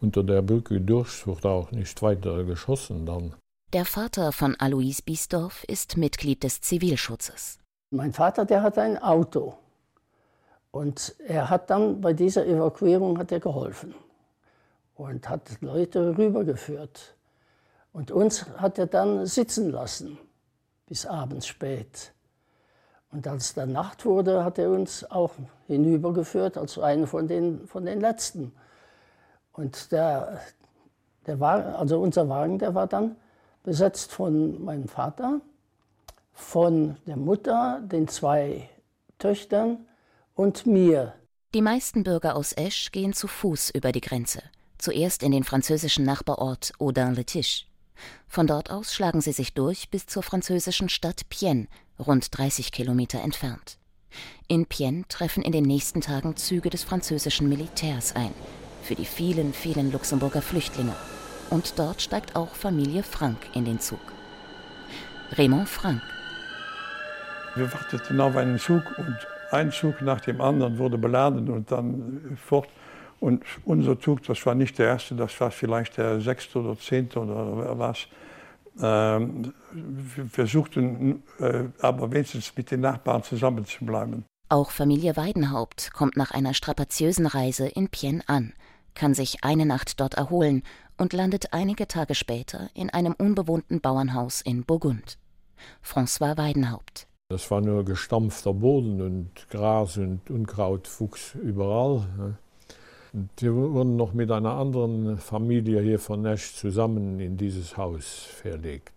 unter 0.00 0.22
der 0.22 0.42
Brücke 0.42 0.80
durch, 0.80 1.26
wurde 1.26 1.48
auch 1.48 1.70
nicht 1.70 2.00
weiter 2.02 2.44
geschossen 2.44 3.06
dann. 3.06 3.34
Der 3.72 3.84
Vater 3.84 4.32
von 4.32 4.56
Alois 4.58 5.02
Biesdorf 5.04 5.64
ist 5.64 5.96
Mitglied 5.96 6.42
des 6.42 6.60
Zivilschutzes. 6.60 7.58
Mein 7.90 8.12
Vater, 8.12 8.44
der 8.44 8.62
hat 8.62 8.78
ein 8.78 8.98
Auto. 8.98 9.56
Und 10.70 11.14
er 11.26 11.48
hat 11.50 11.70
dann 11.70 12.00
bei 12.00 12.12
dieser 12.12 12.46
Evakuierung 12.46 13.18
hat 13.18 13.32
er 13.32 13.40
geholfen 13.40 13.94
und 14.94 15.28
hat 15.28 15.60
Leute 15.60 16.16
rübergeführt. 16.16 17.16
Und 17.92 18.10
uns 18.10 18.46
hat 18.58 18.78
er 18.78 18.86
dann 18.86 19.26
sitzen 19.26 19.70
lassen 19.70 20.18
bis 20.86 21.06
abends 21.06 21.46
spät. 21.46 22.12
Und 23.10 23.26
als 23.26 23.54
dann 23.54 23.72
Nacht 23.72 24.04
wurde, 24.04 24.44
hat 24.44 24.58
er 24.58 24.70
uns 24.70 25.10
auch 25.10 25.32
hinübergeführt, 25.66 26.58
als 26.58 26.78
einen 26.78 27.06
von 27.06 27.26
den, 27.26 27.66
von 27.66 27.84
den 27.86 28.00
Letzten. 28.00 28.52
Und 29.52 29.92
der, 29.92 30.40
der 31.26 31.40
Wagen, 31.40 31.74
also 31.74 32.00
unser 32.00 32.28
Wagen, 32.28 32.58
der 32.58 32.74
war 32.74 32.86
dann 32.86 33.16
besetzt 33.62 34.12
von 34.12 34.62
meinem 34.62 34.88
Vater, 34.88 35.40
von 36.32 36.96
der 37.06 37.16
Mutter, 37.16 37.80
den 37.82 38.08
zwei 38.08 38.68
Töchtern 39.18 39.86
und 40.34 40.66
mir. 40.66 41.14
Die 41.54 41.62
meisten 41.62 42.04
Bürger 42.04 42.36
aus 42.36 42.52
Esch 42.52 42.92
gehen 42.92 43.14
zu 43.14 43.26
Fuß 43.26 43.70
über 43.70 43.90
die 43.90 44.00
Grenze. 44.02 44.42
Zuerst 44.76 45.22
in 45.22 45.32
den 45.32 45.44
französischen 45.44 46.04
Nachbarort 46.04 46.72
Audun-le-Tiche. 46.78 47.66
Von 48.28 48.46
dort 48.46 48.70
aus 48.70 48.94
schlagen 48.94 49.20
sie 49.20 49.32
sich 49.32 49.54
durch 49.54 49.90
bis 49.90 50.06
zur 50.06 50.22
französischen 50.22 50.88
Stadt 50.88 51.28
Pienne, 51.28 51.66
rund 51.98 52.36
30 52.36 52.72
Kilometer 52.72 53.20
entfernt. 53.20 53.78
In 54.46 54.66
Pienne 54.66 55.04
treffen 55.08 55.42
in 55.42 55.52
den 55.52 55.64
nächsten 55.64 56.00
Tagen 56.00 56.36
Züge 56.36 56.70
des 56.70 56.84
französischen 56.84 57.48
Militärs 57.48 58.16
ein, 58.16 58.32
für 58.82 58.94
die 58.94 59.04
vielen, 59.04 59.52
vielen 59.52 59.92
Luxemburger 59.92 60.42
Flüchtlinge. 60.42 60.94
Und 61.50 61.78
dort 61.78 62.02
steigt 62.02 62.36
auch 62.36 62.54
Familie 62.54 63.02
Frank 63.02 63.38
in 63.54 63.64
den 63.64 63.80
Zug. 63.80 64.00
Raymond 65.32 65.68
Frank. 65.68 66.02
Wir 67.54 67.72
warteten 67.72 68.20
auf 68.20 68.36
einen 68.36 68.58
Zug 68.58 68.82
und 68.98 69.16
ein 69.50 69.72
Zug 69.72 70.00
nach 70.02 70.20
dem 70.20 70.40
anderen 70.40 70.78
wurde 70.78 70.98
beladen 70.98 71.48
und 71.48 71.70
dann 71.70 72.38
fort. 72.42 72.68
Und 73.20 73.44
unser 73.64 73.98
Zug, 73.98 74.22
das 74.22 74.44
war 74.46 74.54
nicht 74.54 74.78
der 74.78 74.86
erste, 74.86 75.14
das 75.14 75.40
war 75.40 75.50
vielleicht 75.50 75.96
der 75.96 76.20
sechste 76.20 76.60
oder 76.60 76.78
zehnte 76.78 77.18
oder 77.20 77.78
was, 77.78 78.06
Ähm, 78.80 79.54
wir 79.72 80.26
versuchten 80.26 81.24
äh, 81.40 81.64
aber 81.80 82.12
wenigstens 82.12 82.52
mit 82.56 82.70
den 82.70 82.80
Nachbarn 82.80 83.24
zusammenzubleiben. 83.24 84.24
Auch 84.48 84.70
Familie 84.70 85.16
Weidenhaupt 85.16 85.92
kommt 85.92 86.16
nach 86.16 86.30
einer 86.30 86.54
strapaziösen 86.54 87.26
Reise 87.26 87.66
in 87.66 87.88
Pien 87.88 88.22
an, 88.26 88.52
kann 88.94 89.14
sich 89.14 89.42
eine 89.42 89.66
Nacht 89.66 90.00
dort 90.00 90.14
erholen 90.14 90.62
und 90.96 91.12
landet 91.12 91.52
einige 91.52 91.88
Tage 91.88 92.14
später 92.14 92.70
in 92.72 92.88
einem 92.90 93.14
unbewohnten 93.18 93.80
Bauernhaus 93.80 94.40
in 94.42 94.64
Burgund. 94.64 95.18
François 95.84 96.38
Weidenhaupt. 96.38 97.08
Das 97.30 97.50
war 97.50 97.60
nur 97.60 97.84
gestampfter 97.84 98.54
Boden 98.54 99.02
und 99.02 99.50
Gras 99.50 99.98
und 99.98 100.30
Unkraut 100.30 100.88
wuchs 101.00 101.34
überall. 101.34 102.06
Und 102.16 102.38
wir 103.12 103.54
wurden 103.54 103.96
noch 103.96 104.12
mit 104.12 104.30
einer 104.30 104.52
anderen 104.52 105.18
Familie 105.18 105.80
hier 105.80 105.98
von 105.98 106.22
Nesch 106.22 106.54
zusammen 106.54 107.20
in 107.20 107.36
dieses 107.36 107.76
Haus 107.76 108.04
verlegt. 108.06 108.92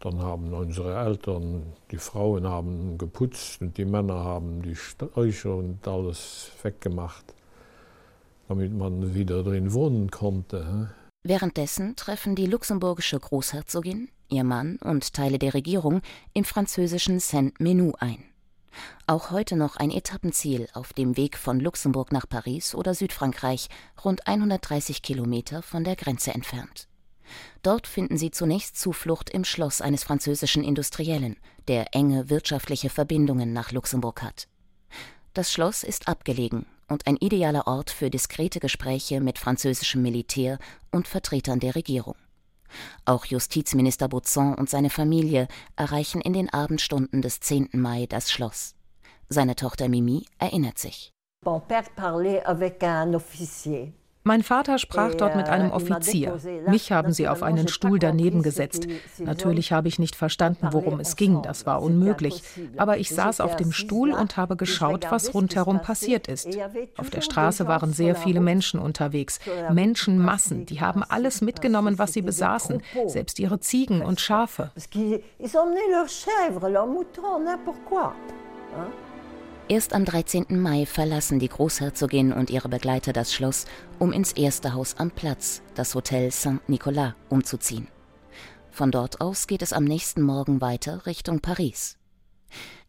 Dann 0.00 0.20
haben 0.20 0.52
unsere 0.52 0.94
Eltern, 0.96 1.72
die 1.90 1.96
Frauen 1.96 2.46
haben 2.46 2.98
geputzt 2.98 3.60
und 3.60 3.76
die 3.76 3.84
Männer 3.84 4.22
haben 4.22 4.62
die 4.62 4.76
Sträucher 4.76 5.56
und 5.56 5.86
alles 5.88 6.52
weggemacht, 6.62 7.24
damit 8.46 8.72
man 8.72 9.14
wieder 9.14 9.42
drin 9.42 9.72
wohnen 9.72 10.10
konnte. 10.10 10.90
Währenddessen 11.24 11.96
treffen 11.96 12.36
die 12.36 12.46
luxemburgische 12.46 13.18
Großherzogin, 13.18 14.08
ihr 14.28 14.44
Mann 14.44 14.76
und 14.76 15.12
Teile 15.12 15.38
der 15.38 15.54
Regierung 15.54 16.02
im 16.34 16.44
französischen 16.44 17.18
Saint-Menou 17.18 17.94
ein. 17.98 18.22
Auch 19.06 19.30
heute 19.30 19.56
noch 19.56 19.76
ein 19.76 19.90
Etappenziel 19.90 20.68
auf 20.72 20.92
dem 20.92 21.16
Weg 21.16 21.36
von 21.36 21.60
Luxemburg 21.60 22.12
nach 22.12 22.28
Paris 22.28 22.74
oder 22.74 22.94
Südfrankreich, 22.94 23.68
rund 24.04 24.26
130 24.26 25.02
Kilometer 25.02 25.62
von 25.62 25.84
der 25.84 25.96
Grenze 25.96 26.32
entfernt. 26.32 26.88
Dort 27.62 27.86
finden 27.86 28.18
sie 28.18 28.30
zunächst 28.30 28.78
Zuflucht 28.78 29.30
im 29.30 29.44
Schloss 29.44 29.80
eines 29.80 30.04
französischen 30.04 30.62
Industriellen, 30.62 31.36
der 31.68 31.94
enge 31.94 32.30
wirtschaftliche 32.30 32.90
Verbindungen 32.90 33.52
nach 33.52 33.72
Luxemburg 33.72 34.22
hat. 34.22 34.48
Das 35.34 35.52
Schloss 35.52 35.82
ist 35.82 36.08
abgelegen 36.08 36.66
und 36.88 37.06
ein 37.06 37.16
idealer 37.16 37.66
Ort 37.66 37.90
für 37.90 38.10
diskrete 38.10 38.60
Gespräche 38.60 39.20
mit 39.20 39.38
französischem 39.38 40.02
Militär 40.02 40.58
und 40.90 41.08
Vertretern 41.08 41.60
der 41.60 41.74
Regierung. 41.74 42.14
Auch 43.04 43.24
Justizminister 43.24 44.08
Bauzon 44.08 44.54
und 44.54 44.70
seine 44.70 44.90
Familie 44.90 45.48
erreichen 45.76 46.20
in 46.20 46.32
den 46.32 46.52
Abendstunden 46.52 47.22
des 47.22 47.40
10. 47.40 47.70
Mai 47.72 48.06
das 48.08 48.30
Schloss. 48.30 48.74
Seine 49.28 49.56
Tochter 49.56 49.88
Mimi 49.88 50.26
erinnert 50.38 50.78
sich. 50.78 51.10
Mein 54.26 54.42
Vater 54.42 54.78
sprach 54.78 55.14
dort 55.14 55.36
mit 55.36 55.48
einem 55.48 55.70
Offizier. 55.70 56.36
Mich 56.66 56.90
haben 56.90 57.12
sie 57.12 57.28
auf 57.28 57.44
einen 57.44 57.68
Stuhl 57.68 58.00
daneben 58.00 58.42
gesetzt. 58.42 58.88
Natürlich 59.18 59.70
habe 59.70 59.86
ich 59.86 60.00
nicht 60.00 60.16
verstanden, 60.16 60.70
worum 60.72 60.98
es 60.98 61.14
ging, 61.14 61.42
das 61.42 61.64
war 61.64 61.80
unmöglich. 61.80 62.42
Aber 62.76 62.98
ich 62.98 63.10
saß 63.10 63.40
auf 63.40 63.54
dem 63.54 63.70
Stuhl 63.70 64.10
und 64.10 64.36
habe 64.36 64.56
geschaut, 64.56 65.06
was 65.10 65.32
rundherum 65.32 65.80
passiert 65.80 66.26
ist. 66.26 66.48
Auf 66.96 67.08
der 67.08 67.20
Straße 67.20 67.68
waren 67.68 67.92
sehr 67.92 68.16
viele 68.16 68.40
Menschen 68.40 68.80
unterwegs. 68.80 69.38
Menschenmassen, 69.70 70.66
die 70.66 70.80
haben 70.80 71.04
alles 71.04 71.40
mitgenommen, 71.40 72.00
was 72.00 72.12
sie 72.12 72.22
besaßen, 72.22 72.82
selbst 73.06 73.38
ihre 73.38 73.60
Ziegen 73.60 74.02
und 74.02 74.20
Schafe. 74.20 74.72
Erst 79.68 79.94
am 79.94 80.04
13. 80.04 80.60
Mai 80.60 80.86
verlassen 80.86 81.40
die 81.40 81.48
Großherzogin 81.48 82.32
und 82.32 82.50
ihre 82.50 82.68
Begleiter 82.68 83.12
das 83.12 83.34
Schloss, 83.34 83.64
um 83.98 84.12
ins 84.12 84.30
erste 84.32 84.74
Haus 84.74 84.94
am 84.98 85.10
Platz, 85.10 85.60
das 85.74 85.96
Hotel 85.96 86.30
Saint-Nicolas, 86.30 87.14
umzuziehen. 87.30 87.88
Von 88.70 88.92
dort 88.92 89.20
aus 89.20 89.48
geht 89.48 89.62
es 89.62 89.72
am 89.72 89.82
nächsten 89.82 90.22
Morgen 90.22 90.60
weiter 90.60 91.04
Richtung 91.04 91.40
Paris. 91.40 91.98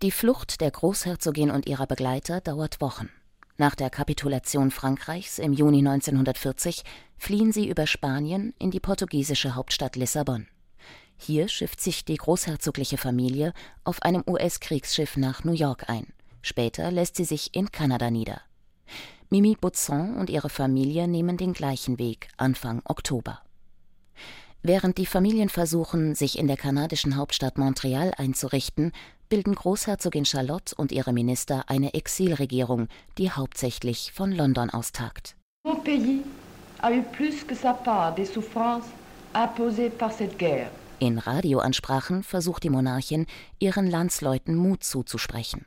Die 0.03 0.11
Flucht 0.11 0.61
der 0.61 0.69
Großherzogin 0.69 1.49
und 1.49 1.67
ihrer 1.67 1.87
Begleiter 1.87 2.41
dauert 2.41 2.79
Wochen. 2.79 3.09
Nach 3.57 3.73
der 3.73 3.89
Kapitulation 3.89 4.69
Frankreichs 4.69 5.39
im 5.39 5.53
Juni 5.53 5.79
1940 5.79 6.83
fliehen 7.17 7.51
sie 7.51 7.67
über 7.67 7.87
Spanien 7.87 8.53
in 8.59 8.69
die 8.69 8.79
portugiesische 8.79 9.55
Hauptstadt 9.55 9.95
Lissabon. 9.95 10.45
Hier 11.17 11.47
schifft 11.47 11.81
sich 11.81 12.05
die 12.05 12.17
großherzogliche 12.17 12.99
Familie 12.99 13.53
auf 13.83 14.03
einem 14.03 14.23
US-Kriegsschiff 14.27 15.17
nach 15.17 15.43
New 15.43 15.53
York 15.53 15.89
ein. 15.89 16.13
Später 16.47 16.91
lässt 16.91 17.17
sie 17.17 17.25
sich 17.25 17.53
in 17.53 17.73
Kanada 17.73 18.09
nieder. 18.09 18.39
Mimi 19.29 19.57
Bauzon 19.59 20.15
und 20.15 20.29
ihre 20.29 20.47
Familie 20.47 21.05
nehmen 21.05 21.35
den 21.35 21.51
gleichen 21.51 21.99
Weg 21.99 22.29
Anfang 22.37 22.81
Oktober. 22.85 23.41
Während 24.63 24.97
die 24.97 25.05
Familien 25.05 25.49
versuchen, 25.49 26.15
sich 26.15 26.39
in 26.39 26.47
der 26.47 26.55
kanadischen 26.55 27.17
Hauptstadt 27.17 27.57
Montreal 27.57 28.13
einzurichten, 28.15 28.93
bilden 29.27 29.55
Großherzogin 29.55 30.23
Charlotte 30.23 30.73
und 30.73 30.93
ihre 30.93 31.11
Minister 31.11 31.65
eine 31.67 31.93
Exilregierung, 31.93 32.87
die 33.17 33.29
hauptsächlich 33.29 34.13
von 34.13 34.31
London 34.31 34.69
austagt. 34.69 35.35
Mon 35.65 35.83
pays 35.83 36.21
a 36.79 36.89
eu 36.89 37.01
plus 37.11 37.45
que 37.45 37.55
sa 37.55 37.73
part 37.73 38.17
des 38.17 38.31
souffrances 38.33 38.87
imposées 39.33 39.89
par 39.89 40.13
cette 40.13 40.39
guerre. 40.39 40.69
In 40.99 41.17
Radioansprachen 41.17 42.23
versucht 42.23 42.63
die 42.63 42.69
Monarchin, 42.69 43.25
ihren 43.59 43.91
Landsleuten 43.91 44.55
Mut 44.55 44.85
zuzusprechen. 44.85 45.65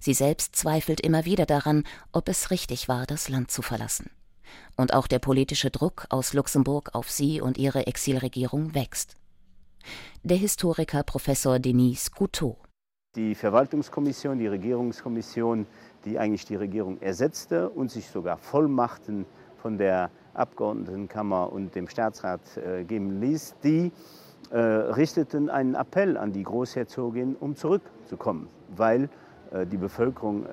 Sie 0.00 0.14
selbst 0.14 0.56
zweifelt 0.56 1.00
immer 1.00 1.24
wieder 1.24 1.46
daran, 1.46 1.84
ob 2.12 2.28
es 2.28 2.50
richtig 2.50 2.88
war, 2.88 3.06
das 3.06 3.28
Land 3.28 3.50
zu 3.50 3.62
verlassen. 3.62 4.10
Und 4.76 4.92
auch 4.94 5.06
der 5.06 5.18
politische 5.18 5.70
Druck 5.70 6.06
aus 6.10 6.34
Luxemburg 6.34 6.94
auf 6.94 7.10
sie 7.10 7.40
und 7.40 7.58
ihre 7.58 7.86
Exilregierung 7.86 8.74
wächst. 8.74 9.16
Der 10.22 10.36
Historiker 10.36 11.02
Professor 11.02 11.58
Denis 11.58 12.10
Couteau. 12.10 12.56
Die 13.14 13.34
Verwaltungskommission, 13.34 14.38
die 14.38 14.46
Regierungskommission, 14.46 15.66
die 16.04 16.18
eigentlich 16.18 16.46
die 16.46 16.56
Regierung 16.56 17.00
ersetzte 17.00 17.68
und 17.68 17.90
sich 17.90 18.06
sogar 18.06 18.38
Vollmachten 18.38 19.26
von 19.56 19.76
der 19.76 20.10
Abgeordnetenkammer 20.34 21.52
und 21.52 21.74
dem 21.74 21.88
Staatsrat 21.88 22.40
äh, 22.56 22.84
geben 22.84 23.20
ließ, 23.20 23.56
die 23.62 23.92
äh, 24.50 24.58
richteten 24.58 25.50
einen 25.50 25.74
Appell 25.74 26.16
an 26.16 26.32
die 26.32 26.42
Großherzogin, 26.42 27.36
um 27.36 27.54
zurückzukommen, 27.54 28.48
weil 28.74 29.08
die 29.66 29.76
Bevölkerung 29.76 30.44
äh, 30.44 30.48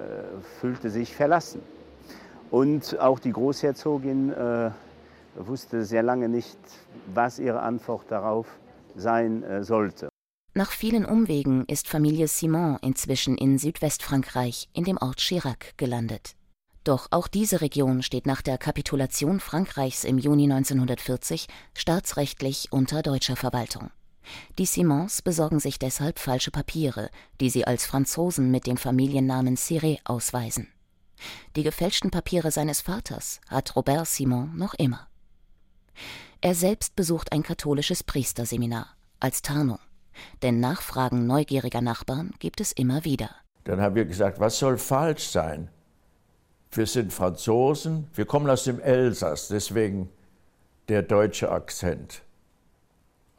fühlte 0.59 0.89
sich 0.89 1.15
verlassen. 1.15 1.61
Und 2.51 2.99
auch 2.99 3.19
die 3.19 3.31
Großherzogin 3.31 4.31
äh, 4.31 4.71
wusste 5.35 5.85
sehr 5.85 6.03
lange 6.03 6.29
nicht, 6.29 6.57
was 7.13 7.39
ihre 7.39 7.61
Antwort 7.61 8.05
darauf 8.09 8.47
sein 8.95 9.43
sollte. 9.61 10.09
Nach 10.55 10.71
vielen 10.71 11.05
Umwegen 11.05 11.63
ist 11.65 11.87
Familie 11.87 12.27
Simon 12.27 12.77
inzwischen 12.81 13.37
in 13.37 13.59
Südwestfrankreich 13.59 14.67
in 14.73 14.83
dem 14.83 14.97
Ort 14.97 15.17
Chirac 15.17 15.77
gelandet. 15.77 16.35
Doch 16.83 17.07
auch 17.11 17.27
diese 17.27 17.61
Region 17.61 18.01
steht 18.01 18.25
nach 18.25 18.41
der 18.41 18.57
Kapitulation 18.57 19.39
Frankreichs 19.39 20.03
im 20.03 20.17
Juni 20.17 20.51
1940 20.51 21.47
staatsrechtlich 21.77 22.69
unter 22.71 23.03
deutscher 23.03 23.35
Verwaltung. 23.35 23.91
Die 24.57 24.65
Simons 24.65 25.21
besorgen 25.21 25.59
sich 25.59 25.79
deshalb 25.79 26.19
falsche 26.19 26.51
Papiere, 26.51 27.09
die 27.39 27.49
sie 27.49 27.65
als 27.65 27.85
Franzosen 27.85 28.51
mit 28.51 28.67
dem 28.67 28.77
Familiennamen 28.77 29.55
Ciré 29.55 29.99
ausweisen. 30.03 30.67
Die 31.55 31.63
gefälschten 31.63 32.11
Papiere 32.11 32.51
seines 32.51 32.81
Vaters 32.81 33.41
hat 33.47 33.75
Robert 33.75 34.07
Simon 34.07 34.55
noch 34.55 34.73
immer. 34.73 35.07
Er 36.41 36.55
selbst 36.55 36.95
besucht 36.95 37.31
ein 37.31 37.43
katholisches 37.43 38.03
Priesterseminar 38.03 38.95
als 39.19 39.41
Tarnung. 39.41 39.79
Denn 40.41 40.59
Nachfragen 40.59 41.27
neugieriger 41.27 41.81
Nachbarn 41.81 42.31
gibt 42.39 42.61
es 42.61 42.71
immer 42.71 43.03
wieder. 43.05 43.29
Dann 43.63 43.81
haben 43.81 43.95
wir 43.95 44.05
gesagt, 44.05 44.39
was 44.39 44.59
soll 44.59 44.77
falsch 44.77 45.27
sein? 45.27 45.69
Wir 46.71 46.85
sind 46.85 47.11
Franzosen, 47.11 48.07
wir 48.13 48.25
kommen 48.25 48.49
aus 48.49 48.63
dem 48.63 48.79
Elsass, 48.79 49.47
deswegen 49.47 50.09
der 50.87 51.01
deutsche 51.01 51.51
Akzent. 51.51 52.21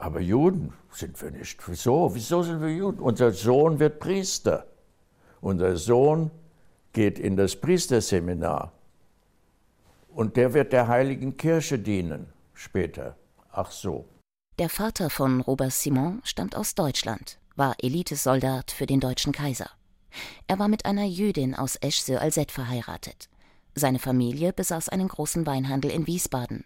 Aber 0.00 0.20
Juden 0.20 0.72
sind 0.90 1.20
wir 1.20 1.30
nicht. 1.30 1.60
Wieso? 1.68 2.14
Wieso 2.14 2.42
sind 2.42 2.62
wir 2.62 2.74
Juden? 2.74 3.00
Unser 3.00 3.32
Sohn 3.32 3.78
wird 3.78 4.00
Priester. 4.00 4.66
Unser 5.42 5.76
Sohn 5.76 6.30
geht 6.94 7.18
in 7.18 7.36
das 7.36 7.54
Priesterseminar. 7.54 8.72
Und 10.08 10.38
der 10.38 10.54
wird 10.54 10.72
der 10.72 10.88
heiligen 10.88 11.36
Kirche 11.36 11.78
dienen 11.78 12.32
später. 12.54 13.16
Ach 13.52 13.70
so. 13.70 14.06
Der 14.58 14.70
Vater 14.70 15.10
von 15.10 15.42
Robert 15.42 15.72
Simon 15.72 16.22
stammt 16.24 16.56
aus 16.56 16.74
Deutschland, 16.74 17.38
war 17.54 17.74
Elitesoldat 17.82 18.70
für 18.70 18.86
den 18.86 19.00
deutschen 19.00 19.32
Kaiser. 19.32 19.68
Er 20.46 20.58
war 20.58 20.68
mit 20.68 20.86
einer 20.86 21.04
Jüdin 21.04 21.54
aus 21.54 21.76
Esch-sur-Alzette 21.76 22.54
verheiratet. 22.54 23.28
Seine 23.74 23.98
Familie 23.98 24.54
besaß 24.54 24.88
einen 24.88 25.08
großen 25.08 25.44
Weinhandel 25.46 25.90
in 25.90 26.06
Wiesbaden. 26.06 26.64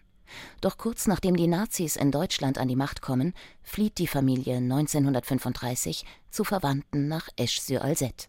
Doch 0.60 0.78
kurz 0.78 1.06
nachdem 1.06 1.36
die 1.36 1.46
Nazis 1.46 1.96
in 1.96 2.10
Deutschland 2.10 2.58
an 2.58 2.68
die 2.68 2.76
Macht 2.76 3.02
kommen, 3.02 3.34
flieht 3.62 3.98
die 3.98 4.06
Familie 4.06 4.56
1935 4.56 6.04
zu 6.30 6.44
Verwandten 6.44 7.08
nach 7.08 7.28
Esch-sur-Alzette. 7.36 8.28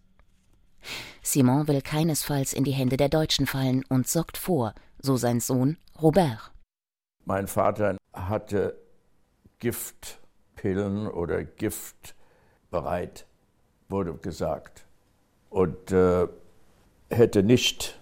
Simon 1.21 1.67
will 1.67 1.81
keinesfalls 1.81 2.53
in 2.53 2.63
die 2.63 2.71
Hände 2.71 2.97
der 2.97 3.09
Deutschen 3.09 3.47
fallen 3.47 3.83
und 3.89 4.07
sorgt 4.07 4.37
vor, 4.37 4.73
so 4.99 5.17
sein 5.17 5.39
Sohn 5.39 5.77
Robert. 6.01 6.51
Mein 7.25 7.47
Vater 7.47 7.97
hatte 8.13 8.79
Gift 9.59 10.19
Pillen 10.55 11.07
oder 11.07 11.43
Gift 11.43 12.15
bereit, 12.69 13.25
wurde 13.89 14.13
gesagt. 14.15 14.85
Und 15.49 15.91
äh, 15.91 16.27
hätte 17.09 17.43
nicht, 17.43 17.99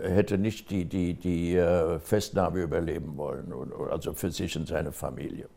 hätte 0.00 0.38
nicht 0.38 0.70
die, 0.70 0.84
die, 0.84 1.14
die 1.14 1.56
äh, 1.56 1.98
Festnahme 1.98 2.60
überleben 2.60 3.16
wollen, 3.16 3.52
also 3.90 4.14
für 4.14 4.30
sich 4.30 4.56
und 4.56 4.68
seine 4.68 4.92
Familie. 4.92 5.48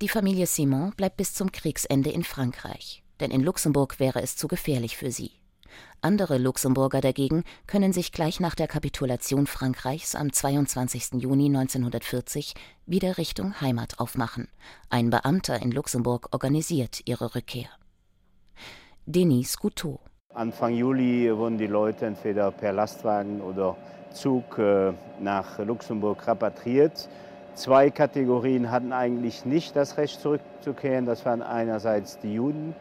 Die 0.00 0.08
Familie 0.08 0.46
Simon 0.46 0.92
bleibt 0.96 1.16
bis 1.16 1.34
zum 1.34 1.52
Kriegsende 1.52 2.10
in 2.10 2.24
Frankreich, 2.24 3.02
denn 3.20 3.30
in 3.30 3.42
Luxemburg 3.42 4.00
wäre 4.00 4.22
es 4.22 4.36
zu 4.36 4.48
gefährlich 4.48 4.96
für 4.96 5.10
sie. 5.10 5.30
Andere 6.00 6.38
Luxemburger 6.38 7.00
dagegen 7.00 7.44
können 7.66 7.92
sich 7.92 8.10
gleich 8.12 8.40
nach 8.40 8.54
der 8.54 8.66
Kapitulation 8.66 9.46
Frankreichs 9.46 10.14
am 10.14 10.32
22. 10.32 11.22
Juni 11.22 11.46
1940 11.46 12.54
wieder 12.86 13.18
Richtung 13.18 13.60
Heimat 13.60 14.00
aufmachen. 14.00 14.48
Ein 14.90 15.10
Beamter 15.10 15.62
in 15.62 15.70
Luxemburg 15.70 16.28
organisiert 16.32 17.02
ihre 17.04 17.34
Rückkehr. 17.34 17.68
Denis 19.06 19.56
Couteau. 19.56 20.00
Anfang 20.34 20.74
Juli 20.74 21.36
wurden 21.36 21.58
die 21.58 21.66
Leute 21.66 22.06
entweder 22.06 22.50
per 22.50 22.72
Lastwagen 22.72 23.42
oder 23.42 23.76
Zug 24.12 24.58
äh, 24.58 24.92
nach 25.20 25.58
Luxemburg 25.58 26.26
rapatriert. 26.26 27.08
Zwei 27.54 27.90
Kategorien 27.90 28.70
hatten 28.70 28.94
eigentlich 28.94 29.44
nicht 29.44 29.76
das 29.76 29.98
Recht 29.98 30.20
zurückzukehren. 30.20 31.04
Das 31.04 31.26
waren 31.26 31.42
einerseits 31.42 32.18
die 32.18 32.34
Juden 32.34 32.74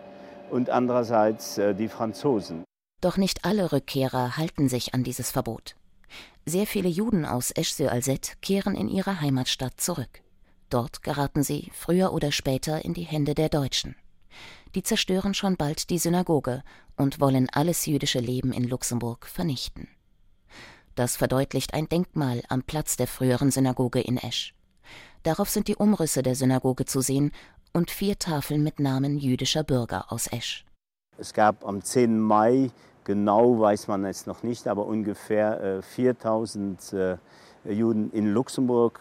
und 0.49 0.69
andererseits 0.69 1.57
äh, 1.57 1.75
die 1.75 1.89
Franzosen. 1.89 2.63
Doch 3.01 3.17
nicht 3.17 3.43
alle 3.43 3.73
Rückkehrer 3.73 4.37
halten 4.37 4.69
sich 4.69 4.93
an 4.93 5.03
dieses 5.03 5.31
Verbot. 5.31 5.75
Sehr 6.45 6.65
viele 6.65 6.89
Juden 6.89 7.25
aus 7.25 7.51
Esch-sur-Alzette 7.51 8.33
kehren 8.41 8.75
in 8.75 8.87
ihre 8.87 9.19
Heimatstadt 9.19 9.79
zurück. 9.81 10.21
Dort 10.69 11.03
geraten 11.03 11.43
sie 11.43 11.69
früher 11.73 12.13
oder 12.13 12.31
später 12.31 12.85
in 12.85 12.93
die 12.93 13.03
Hände 13.03 13.35
der 13.35 13.49
Deutschen. 13.49 13.95
Die 14.75 14.83
zerstören 14.83 15.33
schon 15.33 15.57
bald 15.57 15.89
die 15.89 15.97
Synagoge 15.97 16.63
und 16.95 17.19
wollen 17.19 17.49
alles 17.51 17.85
jüdische 17.85 18.19
Leben 18.19 18.53
in 18.53 18.63
Luxemburg 18.63 19.25
vernichten. 19.25 19.87
Das 20.95 21.15
verdeutlicht 21.15 21.73
ein 21.73 21.89
Denkmal 21.89 22.43
am 22.49 22.63
Platz 22.63 22.97
der 22.97 23.07
früheren 23.07 23.51
Synagoge 23.51 24.01
in 24.01 24.17
Esch. 24.17 24.53
Darauf 25.23 25.49
sind 25.49 25.67
die 25.67 25.75
Umrisse 25.75 26.23
der 26.23 26.35
Synagoge 26.35 26.85
zu 26.85 27.01
sehen 27.01 27.31
und 27.73 27.91
vier 27.91 28.19
Tafeln 28.19 28.63
mit 28.63 28.79
Namen 28.79 29.17
jüdischer 29.17 29.63
Bürger 29.63 30.11
aus 30.11 30.27
Esch. 30.27 30.65
Es 31.17 31.33
gab 31.33 31.65
am 31.65 31.81
10. 31.81 32.19
Mai 32.19 32.71
Genau 33.03 33.59
weiß 33.59 33.87
man 33.87 34.05
es 34.05 34.27
noch 34.27 34.43
nicht, 34.43 34.67
aber 34.67 34.85
ungefähr 34.85 35.81
4000 35.81 36.93
äh, 36.93 37.11
äh, 37.11 37.17
Juden 37.73 38.11
in 38.11 38.31
Luxemburg, 38.31 38.99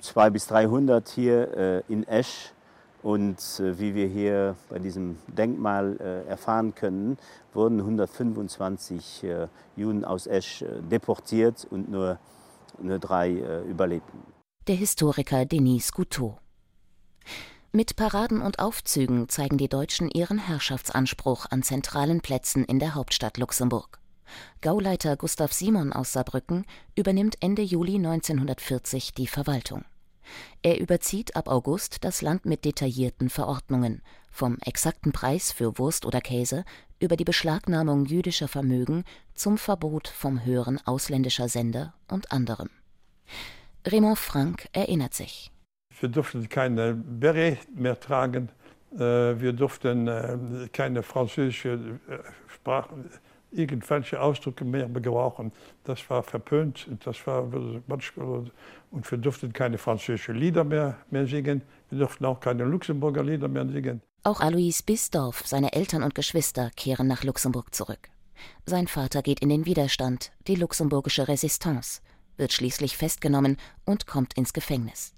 200 0.00 0.28
äh, 0.28 0.30
bis 0.30 0.46
300 0.48 1.08
hier 1.08 1.84
in 1.88 2.06
Esch. 2.08 2.52
Und 3.06 3.38
wie 3.60 3.94
wir 3.94 4.08
hier 4.08 4.56
bei 4.68 4.80
diesem 4.80 5.16
Denkmal 5.28 5.96
erfahren 6.26 6.74
können, 6.74 7.18
wurden 7.54 7.78
125 7.78 9.24
Juden 9.76 10.04
aus 10.04 10.26
Esch 10.26 10.64
deportiert 10.90 11.68
und 11.70 11.88
nur, 11.88 12.18
nur 12.82 12.98
drei 12.98 13.62
überlebten. 13.62 14.18
Der 14.66 14.74
Historiker 14.74 15.44
Denis 15.44 15.92
Couteau. 15.92 16.40
Mit 17.70 17.94
Paraden 17.94 18.42
und 18.42 18.58
Aufzügen 18.58 19.28
zeigen 19.28 19.56
die 19.56 19.68
Deutschen 19.68 20.10
ihren 20.10 20.38
Herrschaftsanspruch 20.38 21.46
an 21.48 21.62
zentralen 21.62 22.22
Plätzen 22.22 22.64
in 22.64 22.80
der 22.80 22.96
Hauptstadt 22.96 23.38
Luxemburg. 23.38 24.00
Gauleiter 24.62 25.16
Gustav 25.16 25.52
Simon 25.52 25.92
aus 25.92 26.12
Saarbrücken 26.12 26.66
übernimmt 26.96 27.36
Ende 27.40 27.62
Juli 27.62 27.94
1940 27.94 29.12
die 29.12 29.28
Verwaltung. 29.28 29.84
Er 30.62 30.80
überzieht 30.80 31.36
ab 31.36 31.48
August 31.48 32.04
das 32.04 32.22
Land 32.22 32.46
mit 32.46 32.64
detaillierten 32.64 33.30
Verordnungen, 33.30 34.02
vom 34.30 34.58
exakten 34.64 35.12
Preis 35.12 35.52
für 35.52 35.78
Wurst 35.78 36.04
oder 36.06 36.20
Käse 36.20 36.64
über 36.98 37.16
die 37.16 37.24
Beschlagnahmung 37.24 38.06
jüdischer 38.06 38.48
Vermögen 38.48 39.04
zum 39.34 39.58
Verbot 39.58 40.08
vom 40.08 40.44
Hören 40.44 40.80
ausländischer 40.84 41.48
Sender 41.48 41.94
und 42.08 42.32
anderem. 42.32 42.70
Raymond 43.86 44.18
Frank 44.18 44.68
erinnert 44.72 45.14
sich. 45.14 45.50
Wir 46.00 46.08
durften 46.08 46.48
keine 46.48 46.94
Beret 46.94 47.58
mehr 47.74 47.98
tragen. 47.98 48.50
Äh, 48.94 48.98
wir 49.40 49.52
durften 49.52 50.08
äh, 50.08 50.68
keine 50.72 51.02
französische 51.02 51.98
äh, 52.08 52.18
Sprache, 52.48 52.94
irgendwelche 53.56 54.20
Ausdrücke 54.20 54.64
mehr 54.64 54.88
gebrauchen. 54.88 55.52
Das 55.84 56.08
war 56.10 56.22
verpönt. 56.22 56.88
Das 57.04 57.26
war 57.26 57.42
und 58.90 59.10
wir 59.10 59.18
durften 59.18 59.52
keine 59.52 59.78
französischen 59.78 60.36
Lieder 60.36 60.64
mehr, 60.64 60.96
mehr 61.10 61.26
singen. 61.26 61.62
Wir 61.90 61.98
durften 61.98 62.24
auch 62.24 62.40
keine 62.40 62.64
Luxemburger 62.64 63.22
Lieder 63.22 63.48
mehr 63.48 63.66
singen. 63.66 64.00
Auch 64.22 64.40
Alois 64.40 64.82
Bisdorf, 64.84 65.42
seine 65.46 65.72
Eltern 65.72 66.02
und 66.02 66.14
Geschwister 66.14 66.70
kehren 66.76 67.06
nach 67.06 67.22
Luxemburg 67.22 67.74
zurück. 67.74 68.08
Sein 68.66 68.86
Vater 68.86 69.22
geht 69.22 69.40
in 69.40 69.48
den 69.48 69.66
Widerstand, 69.66 70.32
die 70.46 70.56
luxemburgische 70.56 71.28
Resistance, 71.28 72.00
wird 72.36 72.52
schließlich 72.52 72.96
festgenommen 72.96 73.56
und 73.84 74.06
kommt 74.06 74.34
ins 74.34 74.52
Gefängnis. 74.52 75.14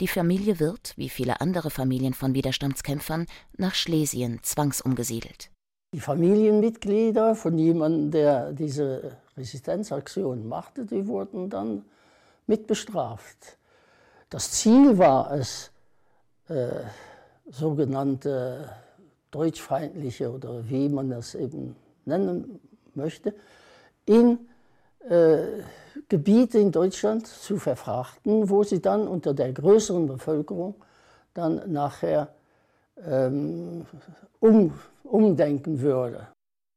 Die 0.00 0.08
Familie 0.08 0.60
wird, 0.60 0.94
wie 0.96 1.08
viele 1.08 1.40
andere 1.40 1.70
Familien 1.70 2.14
von 2.14 2.34
Widerstandskämpfern, 2.34 3.26
nach 3.56 3.74
Schlesien 3.74 4.40
zwangsumgesiedelt. 4.42 5.50
Die 5.92 6.00
Familienmitglieder 6.00 7.34
von 7.34 7.56
jemandem, 7.56 8.10
der 8.10 8.52
diese 8.52 9.16
Resistenzaktion 9.36 10.46
machte, 10.46 10.84
die 10.84 11.06
wurden 11.06 11.48
dann 11.48 11.84
mit 12.46 12.66
bestraft. 12.66 13.56
Das 14.28 14.50
Ziel 14.52 14.98
war 14.98 15.32
es, 15.32 15.70
äh, 16.48 16.68
sogenannte 17.50 18.68
deutschfeindliche 19.30 20.30
oder 20.30 20.68
wie 20.68 20.88
man 20.90 21.08
das 21.08 21.34
eben 21.34 21.76
nennen 22.04 22.60
möchte, 22.94 23.34
in 24.04 24.38
äh, 25.08 25.62
Gebiete 26.08 26.58
in 26.58 26.72
Deutschland 26.72 27.26
zu 27.26 27.58
verfrachten, 27.58 28.48
wo 28.50 28.62
sie 28.62 28.80
dann 28.80 29.08
unter 29.08 29.34
der 29.34 29.52
größeren 29.52 30.06
Bevölkerung 30.06 30.74
dann 31.34 31.72
nachher 31.72 32.34
ähm, 33.06 33.86
um, 34.40 34.72
umdenken 35.04 35.80
würde. 35.80 36.28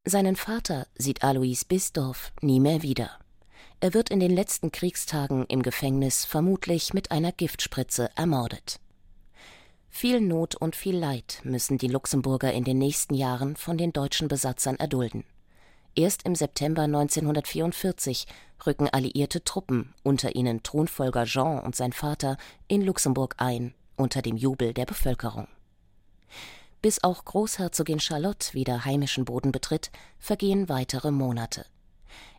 Seinen 0.04 0.36
Vater 0.36 0.86
sieht 0.96 1.22
Alois 1.22 1.64
Bisdorf 1.66 2.32
nie 2.40 2.60
mehr 2.60 2.82
wieder. 2.82 3.10
Er 3.80 3.94
wird 3.94 4.10
in 4.10 4.20
den 4.20 4.30
letzten 4.30 4.72
Kriegstagen 4.72 5.44
im 5.46 5.62
Gefängnis 5.62 6.24
vermutlich 6.24 6.94
mit 6.94 7.10
einer 7.10 7.32
Giftspritze 7.32 8.10
ermordet. 8.16 8.80
Viel 9.88 10.20
Not 10.20 10.54
und 10.54 10.74
viel 10.74 10.96
Leid 10.96 11.40
müssen 11.44 11.78
die 11.78 11.88
Luxemburger 11.88 12.52
in 12.52 12.64
den 12.64 12.78
nächsten 12.78 13.14
Jahren 13.14 13.56
von 13.56 13.76
den 13.76 13.92
deutschen 13.92 14.26
Besatzern 14.26 14.76
erdulden. 14.76 15.24
Erst 15.94 16.24
im 16.24 16.34
September 16.34 16.82
1944 16.82 18.26
rücken 18.66 18.88
alliierte 18.88 19.44
Truppen, 19.44 19.94
unter 20.02 20.34
ihnen 20.34 20.62
Thronfolger 20.62 21.24
Jean 21.24 21.58
und 21.58 21.76
sein 21.76 21.92
Vater, 21.92 22.38
in 22.68 22.80
Luxemburg 22.82 23.34
ein, 23.36 23.74
unter 23.96 24.22
dem 24.22 24.36
Jubel 24.36 24.72
der 24.72 24.86
Bevölkerung. 24.86 25.46
Bis 26.80 27.02
auch 27.04 27.24
Großherzogin 27.24 28.00
Charlotte 28.00 28.54
wieder 28.54 28.84
heimischen 28.84 29.24
Boden 29.24 29.52
betritt, 29.52 29.90
vergehen 30.18 30.68
weitere 30.68 31.10
Monate. 31.10 31.66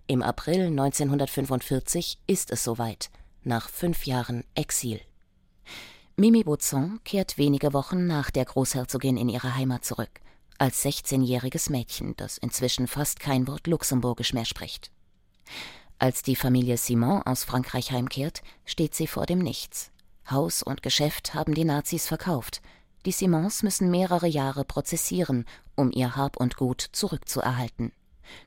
Im 0.08 0.22
April 0.22 0.68
1945 0.68 2.18
ist 2.28 2.52
es 2.52 2.64
soweit, 2.64 3.10
nach 3.44 3.70
fünf 3.70 4.06
Jahren 4.06 4.44
Exil. 4.56 5.00
Mimi 6.16 6.44
Bauzon 6.44 7.00
kehrt 7.04 7.38
wenige 7.38 7.74
Wochen 7.74 8.06
nach 8.06 8.30
der 8.30 8.46
Großherzogin 8.46 9.18
in 9.18 9.30
ihre 9.30 9.56
Heimat 9.56 9.86
zurück 9.86 10.22
als 10.64 10.84
16-jähriges 10.86 11.70
Mädchen, 11.72 12.16
das 12.16 12.38
inzwischen 12.38 12.88
fast 12.88 13.20
kein 13.20 13.48
Wort 13.48 13.68
Luxemburgisch 13.68 14.34
mehr 14.34 14.46
spricht. 14.46 14.92
Als 16.00 16.24
die 16.24 16.36
Familie 16.36 16.78
Simon 16.78 17.22
aus 17.24 17.44
Frankreich 17.44 17.92
heimkehrt, 17.92 18.42
steht 18.66 18.96
sie 18.96 19.08
vor 19.08 19.26
dem 19.26 19.40
Nichts. 19.40 19.92
Haus 20.30 20.64
und 20.64 20.82
Geschäft 20.82 21.34
haben 21.34 21.54
die 21.54 21.66
Nazis 21.66 22.08
verkauft. 22.08 22.62
Die 23.06 23.12
Simons 23.12 23.64
müssen 23.64 23.92
mehrere 23.92 24.28
Jahre 24.28 24.64
prozessieren, 24.64 25.46
um 25.76 25.92
ihr 25.92 26.16
Hab 26.16 26.38
und 26.38 26.58
Gut 26.58 26.82
zurückzuerhalten. 26.92 27.92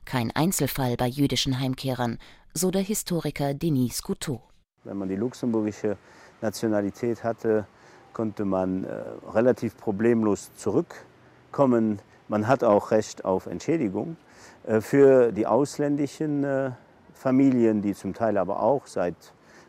Kein 0.05 0.31
Einzelfall 0.35 0.97
bei 0.97 1.07
jüdischen 1.07 1.59
Heimkehrern, 1.59 2.17
so 2.53 2.71
der 2.71 2.81
Historiker 2.81 3.53
Denis 3.53 4.01
Couteau. 4.01 4.41
Wenn 4.83 4.97
man 4.97 5.09
die 5.09 5.15
luxemburgische 5.15 5.97
Nationalität 6.41 7.23
hatte, 7.23 7.67
konnte 8.13 8.45
man 8.45 8.83
äh, 8.83 9.03
relativ 9.33 9.77
problemlos 9.77 10.51
zurückkommen 10.55 11.99
man 12.29 12.47
hat 12.47 12.63
auch 12.63 12.91
Recht 12.91 13.23
auf 13.23 13.45
Entschädigung. 13.45 14.17
Äh, 14.65 14.81
für 14.81 15.31
die 15.31 15.47
ausländischen 15.47 16.43
äh, 16.43 16.71
Familien, 17.13 17.81
die 17.81 17.93
zum 17.93 18.13
Teil 18.13 18.37
aber 18.37 18.61
auch 18.61 18.85
seit 18.85 19.15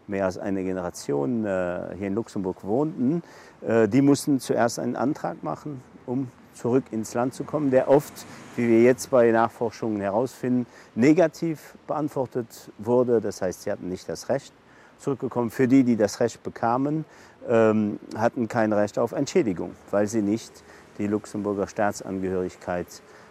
mehr 0.08 0.24
als 0.24 0.38
einer 0.38 0.62
Generation 0.62 1.44
äh, 1.44 1.94
hier 1.96 2.08
in 2.08 2.14
Luxemburg 2.14 2.64
wohnten, 2.64 3.22
die 3.60 4.02
mussten 4.02 4.38
zuerst 4.38 4.78
einen 4.78 4.94
Antrag 4.94 5.42
machen, 5.42 5.82
um 6.06 6.28
zurück 6.58 6.84
ins 6.90 7.14
Land 7.14 7.34
zu 7.34 7.44
kommen, 7.44 7.70
der 7.70 7.88
oft, 7.88 8.12
wie 8.56 8.68
wir 8.68 8.82
jetzt 8.82 9.10
bei 9.10 9.30
Nachforschungen 9.30 10.00
herausfinden, 10.00 10.66
negativ 10.94 11.76
beantwortet 11.86 12.70
wurde. 12.78 13.20
Das 13.20 13.40
heißt, 13.40 13.62
sie 13.62 13.70
hatten 13.70 13.88
nicht 13.88 14.08
das 14.08 14.28
Recht 14.28 14.52
zurückgekommen. 14.98 15.50
Für 15.50 15.68
die, 15.68 15.84
die 15.84 15.96
das 15.96 16.20
Recht 16.20 16.42
bekamen, 16.42 17.04
ähm, 17.48 17.98
hatten 18.16 18.48
kein 18.48 18.72
Recht 18.72 18.98
auf 18.98 19.12
Entschädigung, 19.12 19.74
weil 19.90 20.06
sie 20.08 20.22
nicht 20.22 20.64
die 20.98 21.06
Luxemburger 21.06 21.68
Staatsangehörigkeit 21.68 22.86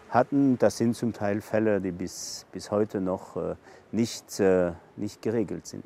hatten. 0.10 0.58
Das 0.58 0.78
sind 0.78 0.96
zum 0.96 1.12
Teil 1.12 1.42
Fälle, 1.42 1.82
die 1.82 1.92
bis, 1.92 2.46
bis 2.54 2.72
heute 2.72 3.02
noch 3.02 3.36
äh, 3.36 3.56
nicht, 3.92 4.40
äh, 4.40 4.74
nicht 4.96 5.22
geregelt 5.22 5.66
sind. 5.66 5.86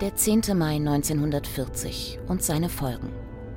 Der 0.00 0.14
10. 0.14 0.54
Mai 0.54 0.76
1940 0.76 2.18
und 2.28 2.42
seine 2.42 2.68
Folgen. 2.68 3.12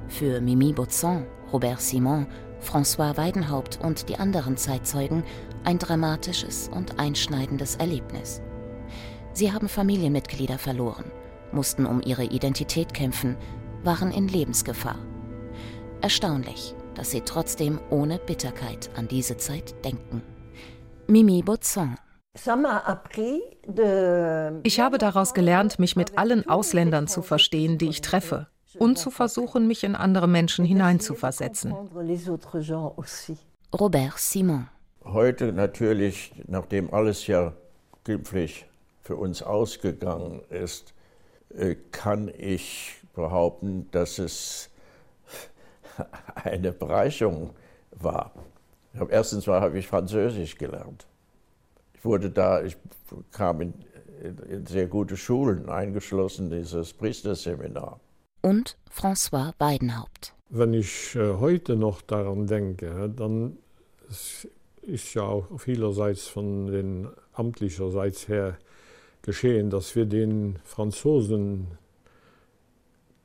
Für 0.07 0.39
Mimi 0.39 0.71
Baudson, 0.71 1.25
Robert 1.51 1.81
Simon, 1.81 2.27
François 2.61 3.17
Weidenhaupt 3.17 3.79
und 3.83 4.09
die 4.09 4.17
anderen 4.17 4.55
Zeitzeugen 4.57 5.23
ein 5.63 5.77
dramatisches 5.77 6.69
und 6.73 6.99
einschneidendes 6.99 7.75
Erlebnis. 7.75 8.41
Sie 9.33 9.51
haben 9.51 9.67
Familienmitglieder 9.67 10.57
verloren, 10.57 11.11
mussten 11.51 11.85
um 11.85 12.01
ihre 12.01 12.23
Identität 12.23 12.93
kämpfen, 12.93 13.37
waren 13.83 14.11
in 14.11 14.27
Lebensgefahr. 14.27 14.97
Erstaunlich, 16.01 16.75
dass 16.97 17.11
sie 17.11 17.21
trotzdem 17.21 17.79
ohne 17.89 18.17
Bitterkeit 18.19 18.89
an 18.95 19.07
diese 19.07 19.37
Zeit 19.37 19.73
denken. 19.85 20.21
Mimi 21.07 21.41
Baudson 21.41 21.95
ich 24.63 24.79
habe 24.79 24.97
daraus 24.97 25.33
gelernt, 25.33 25.79
mich 25.79 25.95
mit 25.95 26.17
allen 26.17 26.47
Ausländern 26.47 27.07
zu 27.07 27.21
verstehen, 27.21 27.77
die 27.77 27.89
ich 27.89 28.01
treffe, 28.01 28.47
und 28.77 28.97
zu 28.97 29.09
versuchen, 29.09 29.67
mich 29.67 29.83
in 29.83 29.95
andere 29.95 30.27
Menschen 30.27 30.63
hineinzuversetzen. 30.63 31.73
Robert 33.77 34.17
Simon. 34.17 34.67
Heute 35.03 35.51
natürlich, 35.51 36.31
nachdem 36.47 36.93
alles 36.93 37.27
ja 37.27 37.53
glimpflich 38.03 38.65
für 39.01 39.15
uns 39.15 39.41
ausgegangen 39.41 40.41
ist, 40.49 40.93
äh, 41.49 41.75
kann 41.91 42.29
ich 42.37 42.95
behaupten, 43.15 43.87
dass 43.91 44.19
es 44.19 44.69
eine 46.43 46.71
Bereicherung 46.71 47.51
war. 47.91 48.31
Erstens 49.09 49.45
mal 49.47 49.61
habe 49.61 49.77
ich 49.77 49.87
Französisch 49.87 50.57
gelernt. 50.57 51.05
Ich 51.93 52.03
wurde 52.03 52.29
da, 52.29 52.63
ich 52.63 52.77
kam 53.31 53.61
in, 53.61 53.73
in, 54.21 54.37
in 54.49 54.65
sehr 54.65 54.87
gute 54.87 55.17
Schulen, 55.17 55.69
eingeschlossen 55.69 56.49
dieses 56.49 56.93
Priesterseminar. 56.93 57.99
Und 58.41 58.77
François 58.91 59.53
Weidenhaupt. 59.59 60.33
Wenn 60.49 60.73
ich 60.73 61.15
äh, 61.15 61.33
heute 61.33 61.75
noch 61.75 62.01
daran 62.01 62.47
denke, 62.47 63.11
dann 63.15 63.57
ist 64.81 65.13
ja 65.13 65.23
auch 65.23 65.59
vielerseits 65.59 66.27
von 66.27 66.67
den 66.67 67.09
amtlicherseits 67.33 68.27
her 68.29 68.57
geschehen, 69.21 69.69
dass 69.69 69.95
wir 69.95 70.05
den 70.05 70.59
Franzosen 70.63 71.67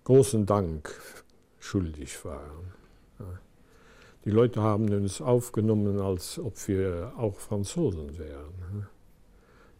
großen 0.04 0.44
Dank 0.46 0.92
schuldig 1.62 2.24
waren. 2.24 2.72
Die 4.24 4.30
Leute 4.30 4.60
haben 4.60 4.92
uns 4.92 5.20
aufgenommen, 5.20 6.00
als 6.00 6.38
ob 6.38 6.54
wir 6.68 7.12
auch 7.16 7.38
Franzosen 7.38 8.18
wären. 8.18 8.86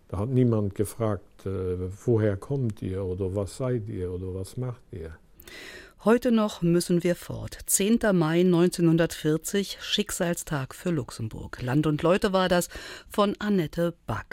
Da 0.09 0.19
hat 0.19 0.29
niemand 0.29 0.75
gefragt, 0.75 1.47
äh, 1.47 1.79
woher 2.05 2.37
kommt 2.37 2.83
ihr 2.83 3.05
oder 3.05 3.35
was 3.35 3.57
seid 3.57 3.89
ihr 3.89 4.13
oder 4.13 4.35
was 4.35 4.57
macht 4.57 4.83
ihr. 4.91 5.17
Heute 6.05 6.33
noch 6.33 6.63
müssen 6.63 7.05
wir 7.05 7.15
fort. 7.15 7.57
10. 7.67 8.01
Mai 8.13 8.41
1940, 8.41 9.79
Schicksalstag 9.81 10.75
für 10.75 10.91
Luxemburg. 10.91 11.63
Land 11.63 11.87
und 11.87 12.03
Leute 12.03 12.33
war 12.33 12.49
das 12.49 12.69
von 13.09 13.37
Annette 13.39 13.95
Back. 14.07 14.27